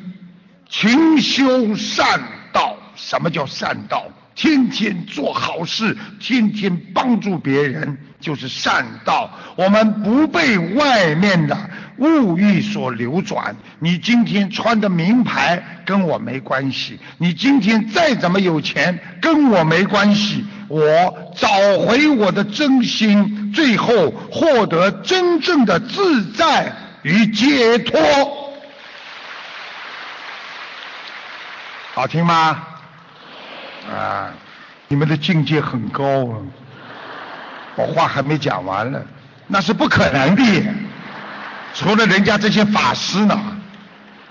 [0.69, 2.21] 勤修善
[2.53, 2.77] 道。
[2.95, 4.05] 什么叫善道？
[4.35, 9.31] 天天做好事，天天帮助别人，就是善道。
[9.55, 11.57] 我们不被外面的
[11.97, 13.55] 物欲所流转。
[13.79, 20.45] 你今天穿的名牌跟我没关系，你今天再怎么有钱跟我没关系。
[20.67, 21.47] 我找
[21.79, 28.01] 回我的真心，最后获得真正的自在与解脱。
[31.93, 32.67] 好听吗？
[33.91, 34.33] 啊，
[34.87, 36.37] 你们的境界很高啊！
[37.75, 39.01] 我话还没讲完呢，
[39.47, 40.43] 那是不可能的，
[41.73, 43.37] 除了人家这些法师呢，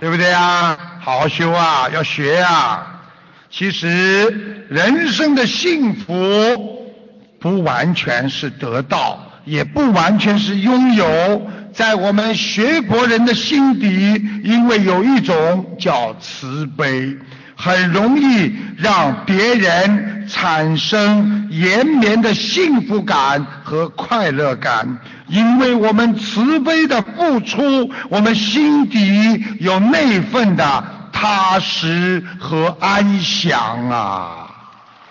[0.00, 0.78] 对不对啊？
[1.00, 3.02] 好好修啊，要学啊。
[3.50, 6.90] 其实人生的幸福
[7.38, 17.16] 不完全是得到，也不完全是拥有，在我们学佛人的心底，因为有一种叫慈悲。
[17.64, 24.98] 很容易让别人产生延绵的幸福感和快乐感，
[25.28, 34.50] 因为我们慈悲的付出，我们心底有那份的踏实和安详啊！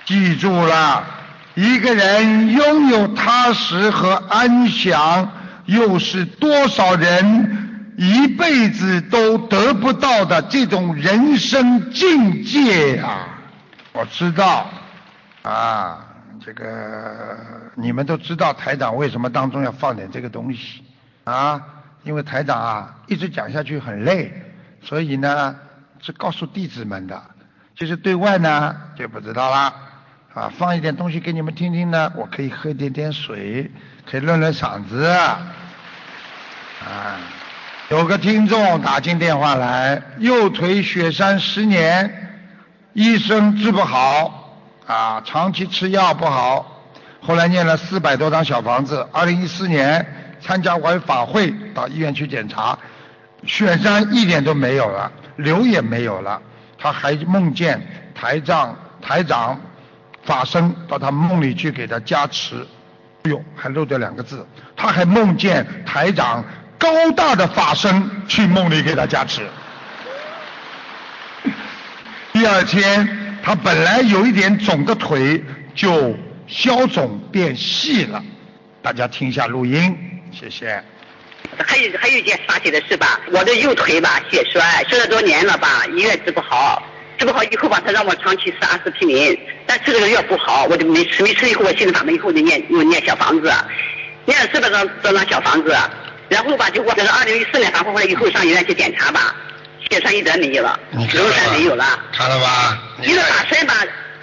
[0.05, 1.03] 记住了，
[1.55, 5.27] 一个人拥有踏实和安详，
[5.65, 7.62] 又是多少人？
[7.97, 13.27] 一辈子都得不到的这种人生境界啊！
[13.91, 14.67] 我知道，
[15.43, 16.05] 啊，
[16.43, 17.37] 这个
[17.75, 20.83] 你们都知道台长为什么当中要放点这个东西
[21.23, 21.61] 啊？
[22.03, 24.33] 因为台长啊一直讲下去很累，
[24.81, 25.55] 所以呢
[26.01, 27.21] 是告诉弟子们的。
[27.77, 29.73] 其实对外呢就不知道啦，
[30.33, 33.71] 啊，放一点东西给你们听听呢，我可以喝点点水，
[34.09, 35.39] 可以润润嗓子，啊。
[37.89, 42.39] 有个听众打进电话来，右腿雪山十年，
[42.93, 44.57] 医生治不好，
[44.87, 46.81] 啊，长期吃药不好，
[47.19, 49.05] 后来念了四百多张小房子。
[49.11, 50.05] 二零一四年
[50.41, 52.77] 参加完法会，到医院去检查，
[53.45, 56.41] 雪山一点都没有了，瘤也没有了。
[56.77, 57.79] 他还梦见
[58.15, 59.59] 台长台长
[60.23, 62.65] 法身到他梦里去给他加持，
[63.23, 66.43] 哎呦，还漏掉两个字，他还梦见台长。
[66.83, 69.47] 高大的法身去梦里给他加持。
[72.33, 75.41] 第二天，他本来有一点肿的腿
[75.73, 76.13] 就
[76.45, 78.21] 消肿变细了。
[78.81, 79.97] 大家听一下录音，
[80.37, 80.83] 谢谢。
[81.57, 86.83] 还有还有一件发现的事吧，我的右腿吧血栓，血了多年了吧，医院治不好，
[87.17, 93.53] 治不好以后吧，他让我长期吃阿司匹林，但吃这个药不好，我就没吃，没吃以后我心里法门以后就念又念小房子，
[94.25, 95.73] 念了四百张这张小房子。
[96.29, 99.35] 然后吧，就我这是二零一四年发回来以后上医院去检查吧，
[99.89, 101.99] 血栓一点没有了，你看了龙山没有了。
[102.11, 102.77] 看了吧？
[103.01, 103.73] 你的大神吧，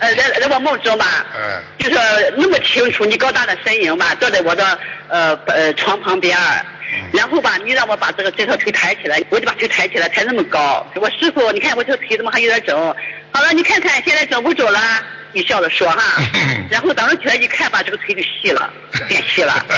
[0.01, 1.99] 呃，在在我梦中吧，嗯就是
[2.37, 4.79] 那么清楚，你高大的身影吧，坐在我的
[5.09, 6.37] 呃呃床旁边
[7.13, 10.85] 然后吧，你让我把这个这条腿抬起来，我就把腿抬起来，抬那么高。
[10.97, 12.97] 我师傅，你看我这个腿怎么还有点肿？
[13.33, 14.81] 好了，你看看现在肿不肿了？
[15.33, 16.21] 你笑着说哈，
[16.69, 18.69] 然后早上起来一看吧，这个腿就细了，
[19.07, 19.65] 变细了，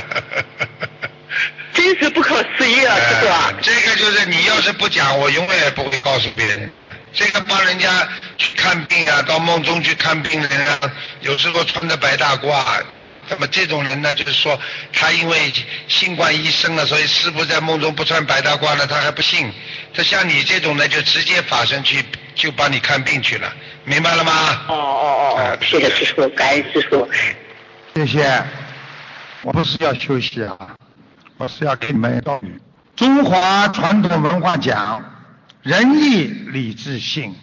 [1.75, 3.27] 真是不可思议啊，师。
[3.27, 6.71] 呃这个就是你要是不讲，我永远也不会告诉别人。
[7.13, 8.09] 这个帮人家
[8.39, 10.79] 去看病啊，到梦中去看病的人啊，
[11.21, 12.65] 有时候穿着白大褂。
[13.29, 14.59] 那么这种人呢，就是说
[14.93, 15.53] 他因为
[15.89, 19.51] 新冠医生了，所以师傅在梦中不穿白大褂了，他还不信。
[19.95, 22.05] 他像你这种呢，就直接法身去
[22.35, 23.53] 就帮你看病去了，
[23.85, 24.65] 明白了吗？
[24.69, 27.09] 哦哦哦哦，谢谢师傅，感恩师傅。
[27.95, 28.43] 谢谢。
[29.43, 30.57] 我不是要休息啊，
[31.43, 32.53] 我是要给你们道理。
[32.95, 35.03] 中华传统文化讲
[35.63, 36.23] 仁义
[36.53, 37.35] 礼智信，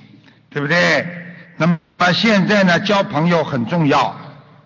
[0.50, 1.06] 对不对？
[1.58, 1.78] 那么
[2.14, 4.16] 现在呢，交朋友很重要。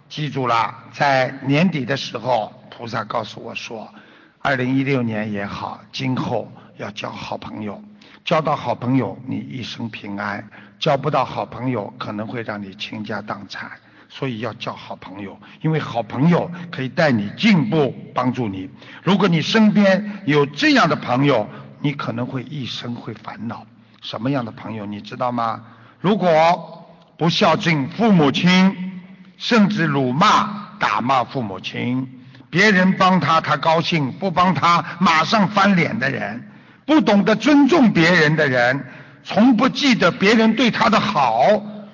[0.07, 3.91] 记住了，在年底的时候，菩萨告诉我说，
[4.39, 7.83] 二零一六年也好，今后要交好朋友。
[8.23, 10.43] 交到好朋友，你一生平安；
[10.79, 13.71] 交不到好朋友，可能会让你倾家荡产。
[14.15, 18.69] 所以要交好朋友，因为好朋友可以带你进步，帮助你。
[19.01, 21.49] 如果你身边有这样的朋友，
[21.81, 23.65] 你可能会一生会烦恼。
[24.03, 25.61] 什么样的朋友你知道吗？
[25.99, 26.87] 如果
[27.17, 29.01] 不孝敬父母亲，
[29.37, 32.07] 甚至辱骂、打骂父母亲，
[32.51, 36.47] 别人帮他他高兴，不帮他马上翻脸的人，
[36.85, 38.85] 不懂得尊重别人的人，
[39.23, 41.47] 从不记得别人对他的好，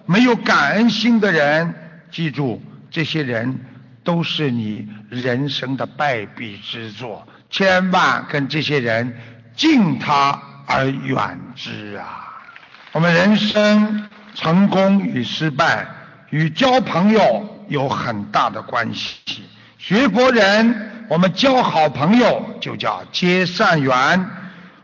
[0.06, 1.74] 没有感恩心的人，
[2.12, 3.60] 记住，这些人
[4.04, 9.18] 都是你人生的败笔之作，千万跟这些人
[9.56, 12.26] 敬他而远之啊！
[12.92, 15.86] 我们人生成功与失败
[16.30, 19.44] 与交朋友有很大的关系。
[19.78, 24.26] 学佛人，我们交好朋友就叫结善缘，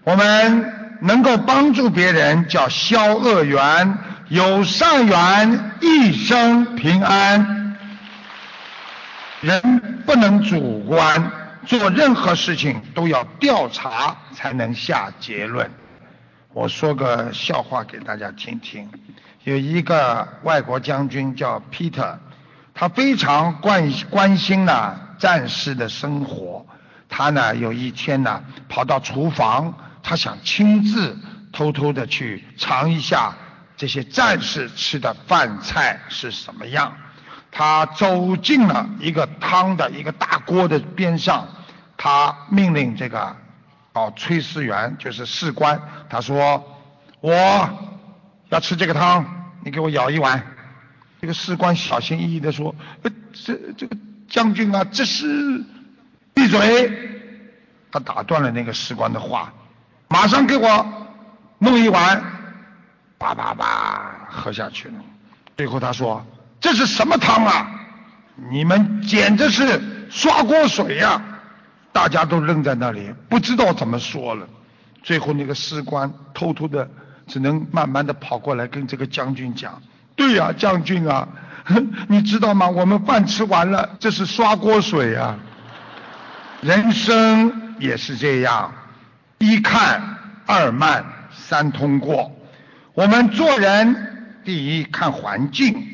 [0.03, 3.97] 我们能够帮助别人叫消恶缘，
[4.29, 7.77] 有善缘一生平安。
[9.41, 11.31] 人不能主观，
[11.67, 15.69] 做任何事情都要调查才能下结论。
[16.53, 18.89] 我说个笑话给大家听听。
[19.43, 22.15] 有一个外国将军叫 Peter，
[22.73, 26.65] 他非常关关心呢战士的生活。
[27.07, 29.71] 他呢有一天呢跑到厨房，
[30.01, 31.15] 他想亲自
[31.51, 33.35] 偷偷的去尝一下
[33.77, 36.95] 这些战士吃的饭菜是什么样。
[37.51, 41.47] 他走进了一个汤的一个大锅的边上，
[41.95, 43.35] 他命令这个
[43.93, 46.63] 哦炊事员就是士官，他说
[47.21, 47.33] 我
[48.49, 49.25] 要吃这个汤，
[49.63, 50.45] 你给我舀一碗。
[51.21, 53.97] 这个士官小心翼翼地说：“呃，这这个
[54.27, 55.63] 将军啊，这是
[56.33, 56.91] 闭嘴！”
[57.89, 59.53] 他打断了那个士官的话，
[60.09, 60.85] 马上给我
[61.57, 62.21] 弄一碗，
[63.25, 64.93] 叭叭叭喝下去了。
[65.57, 66.23] 最后他说
[66.61, 67.71] ：“这是什么汤啊？
[68.51, 71.21] 你们简直是刷锅水呀、
[71.91, 74.45] 大家都愣在那里，不知道怎么说了。
[75.01, 76.87] 最后那个士官偷偷的，
[77.25, 79.81] 只能慢慢的跑过来跟这个将军讲
[80.15, 81.27] ：“对呀、将军啊，
[82.07, 82.67] 你知道吗？
[82.67, 85.35] 我们饭吃完了，这是刷锅水呀、
[86.61, 88.71] 人生也是这样，
[89.37, 90.01] 一看
[90.45, 92.34] 二慢三通过。
[92.95, 93.93] 我们做人，
[94.45, 95.85] 第一看环境，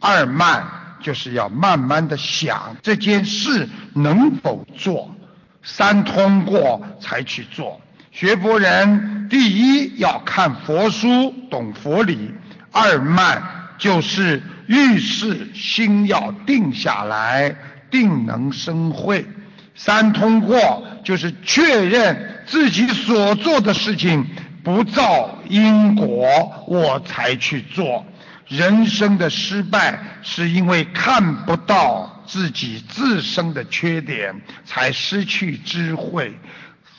[0.00, 0.64] 二慢
[1.02, 5.14] 就是要慢慢的想这件事能否做，
[5.62, 7.78] 三通过才去做。
[8.10, 12.30] 学佛人，第一要看佛书，懂佛理；
[12.72, 13.42] 二慢
[13.76, 17.54] 就是遇事心要定下来，
[17.90, 19.26] 定能生慧。
[19.74, 24.24] 三通过就是确认自己所做的事情
[24.66, 28.04] 不造因果，我才去做。
[28.48, 36.36] 人生的失败是因为看不到自己自身的缺点，才失去智慧。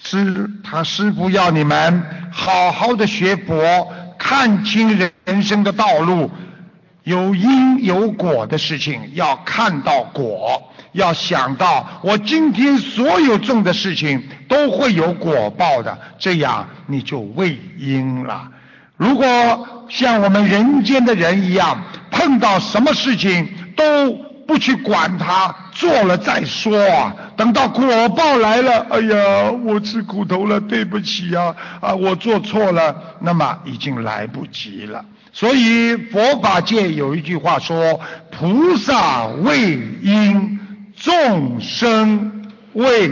[0.01, 6.31] 师他师傅要你们好好的学佛，看清人生的道路，
[7.03, 18.47] 有因有果的事情要看到果，要想到我今天所有种的事情都会有果报的，这样你就为因了。
[18.95, 24.11] 如果像我们人间的人一样，碰到什么事情都
[24.47, 27.13] 不去管它，做了再说啊。
[27.35, 35.05] 等到果报来了，哎呀，我吃苦头了，对不起呀，啊，我做错了，那么已经来不及了。
[35.31, 37.99] 所以佛法界有一句话说：
[38.31, 40.59] 菩萨为因，
[40.97, 43.09] 众生为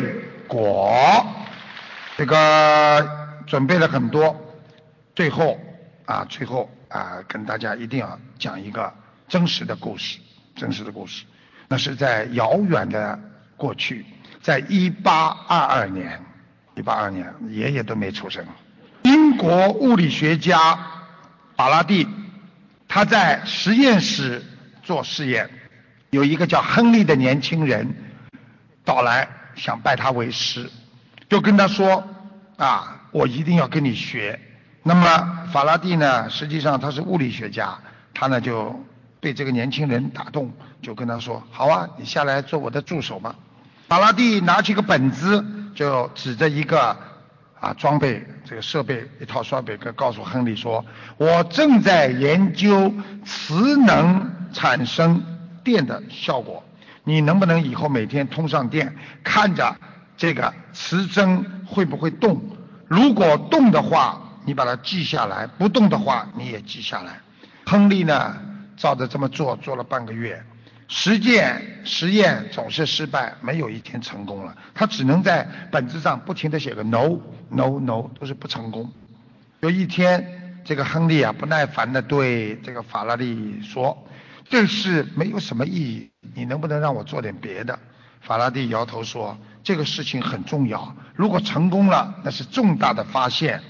[0.47, 1.25] 果。
[2.17, 3.09] 这个
[3.47, 4.35] 准备了很多，
[5.15, 5.59] 最后
[6.05, 8.93] 啊，最后啊，跟大家一定要讲一个
[9.27, 10.19] 真实的故事。
[10.55, 11.25] 真实的故事，
[11.67, 13.19] 那是在遥远的
[13.57, 14.05] 过去，
[14.41, 16.17] 在一八二二年，
[16.75, 18.41] 一八二年，爷爷都没出生。
[19.01, 20.79] 英国物理学家
[21.57, 22.07] 法拉第，
[22.87, 24.41] 他在实验室
[24.81, 25.49] 做试验，
[26.15, 27.93] 有一个叫亨利的年轻人
[28.83, 30.69] 到来，想拜他为师，
[31.29, 32.03] 就跟他说
[32.57, 34.39] 啊，我一定要跟你学。
[34.81, 37.77] 那么法拉第呢，实际上他是物理学家，
[38.13, 38.83] 他呢就。
[39.21, 40.53] 被这个年轻人打动，
[40.83, 43.35] 就跟他说：“好啊，你下来做我的助手吧。”
[43.89, 45.43] 法拉第拿起个本子，
[45.73, 46.95] 就指着一个
[47.59, 50.85] 啊装备，这个设备一套设备，告诉亨利说
[51.17, 52.93] ：“我正在研究
[53.25, 55.23] 磁能产生
[55.65, 56.63] 电的效果，
[57.03, 59.75] 你能不能以后每天通上电，看着
[60.15, 62.41] 这个磁针会不会动？
[62.87, 67.19] 如果动的话，你把它记下来；不动的话，你也记下来。”
[67.65, 68.37] 亨利呢？
[68.77, 70.43] 照着这么做，做了半个月，
[70.89, 74.55] 实践实验总是失败，没有一天成功了。
[74.73, 77.17] 他只能在本子上不停地写个 no
[77.49, 78.91] no no，都是不成功。
[79.61, 83.97] 有一天，这个亨利啊不耐烦地对这个法拉利说
[84.49, 87.77] ：“这事没有什么意义，你能不能让我做点别的？”
[88.21, 93.61] 法拉第摇头说：“这个事情很重要，如果成功了，那是重大的发现。”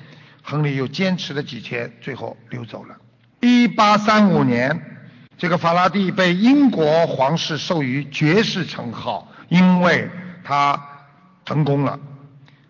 [0.44, 2.96] 亨利又坚持了几天，最后溜走了。
[3.42, 4.92] 一八三五年。
[5.38, 10.10] 这个法拉第被英国皇室授予爵士称号，因为
[10.46, 10.82] 他
[11.44, 12.00] 成功了。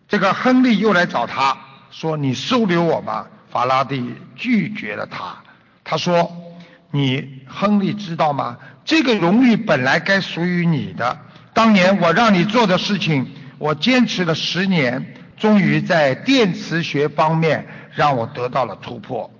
[0.07, 1.55] 这个亨利又来找他
[1.91, 5.37] 说：“你收留我吧。”法拉第拒绝了他。
[5.83, 6.55] 他说
[6.89, 8.57] ：“你亨利知道吗？
[8.83, 11.17] 这个荣誉本来该属于你的。
[11.53, 13.25] 当年我让你做的事情，
[13.57, 19.31] 我坚持了十年，终于在电磁学方面让我得到了突破。”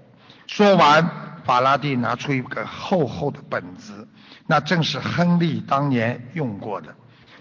[0.48, 1.08] 说完。
[1.46, 4.08] 法拉第拿出一个厚厚的本子，
[4.48, 6.88] 那正是亨利当年用过的。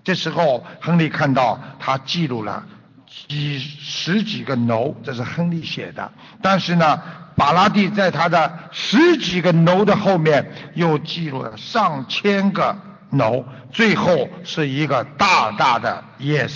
[0.02, 2.66] 这时候，亨利看到他记录了
[3.06, 6.12] 几十几个 no，这是亨利写的。
[6.42, 7.00] 但是呢，
[7.36, 12.76] 法拉第在他的十几个 no 的后面又记录了上千个
[13.10, 16.52] no，最后是一个大大的 yes。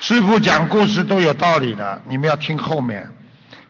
[0.00, 3.08] 师傅讲故事都有道理的，你们要听后面。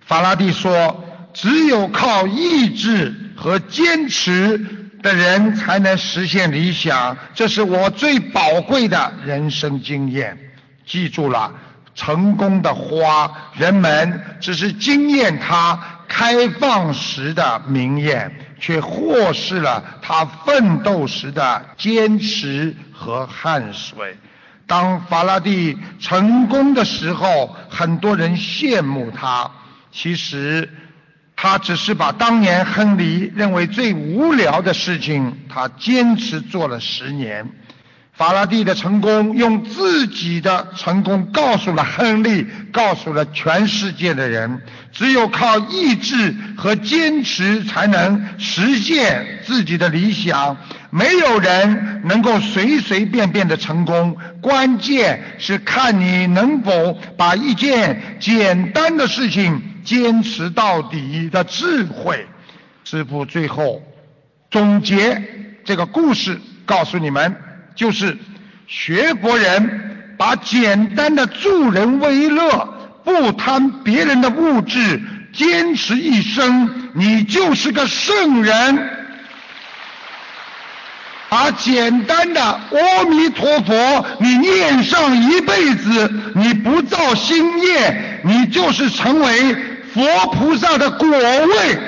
[0.00, 4.58] 法拉第说：“只有靠意志和坚持
[5.00, 7.16] 的人，才能实现理想。
[7.34, 10.36] 这是我最宝贵的人生经验。
[10.84, 11.54] 记住了，
[11.94, 15.78] 成功的花，人们只是惊艳它
[16.08, 24.16] 开放时的明艳，却忽视了它奋斗时的坚持和汗水。
[24.66, 29.50] 当法拉第成功的时候，很多人羡慕他。”
[29.92, 30.68] 其实，
[31.36, 37.48] 他只是把当年亨利认为最无聊的事情，他坚持做了十年。
[38.16, 44.62] 法拉第的成功，用自己的成功告诉了亨利，告诉了全世界的人：
[44.92, 50.56] 只有靠意志和坚持，才能实现自己的理想。
[50.90, 59.60] 没有人能够随随便便的成功，关键是看你能否把一件简单的事情。
[59.84, 62.26] 坚持到底的智慧，
[62.84, 63.82] 师傅最后
[64.50, 65.22] 总结
[65.62, 67.36] 这个故事，告诉你们，
[67.74, 68.16] 就是
[68.66, 75.00] 学佛人把简单的助人为乐，不贪别人的物质，
[75.32, 78.90] 坚持一生，你就是个圣人。
[81.28, 89.56] 把简单的阿弥陀佛，你念上一辈子，你不造新业，你就是成为。
[89.94, 90.02] 佛
[90.32, 91.78] 菩萨的果位，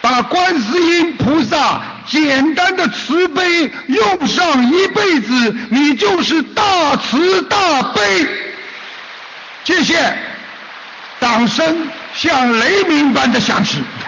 [0.00, 8.26] 把观世音菩萨简单的慈悲用上一辈子，你就是大慈大悲。
[9.64, 10.16] 谢谢，
[11.20, 13.82] 掌声像雷鸣般的响起。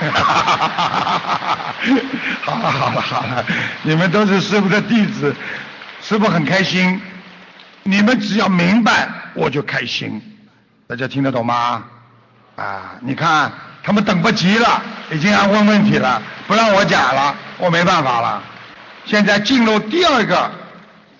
[2.43, 3.45] 好了好了好了，
[3.83, 5.35] 你们都是师傅的弟子，
[6.03, 7.01] 师傅很开心。
[7.85, 10.21] 你们只要明白，我就开心。
[10.87, 11.83] 大家听得懂吗？
[12.57, 13.53] 啊，你看
[13.87, 14.83] 他们等不及了，
[15.13, 18.43] 已经要问问题了，不让我讲了，我没办法了。
[19.05, 20.51] 现在进入第二个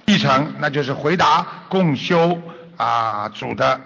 [0.07, 2.37] 议程，那就是回答共修
[2.77, 3.81] 啊组的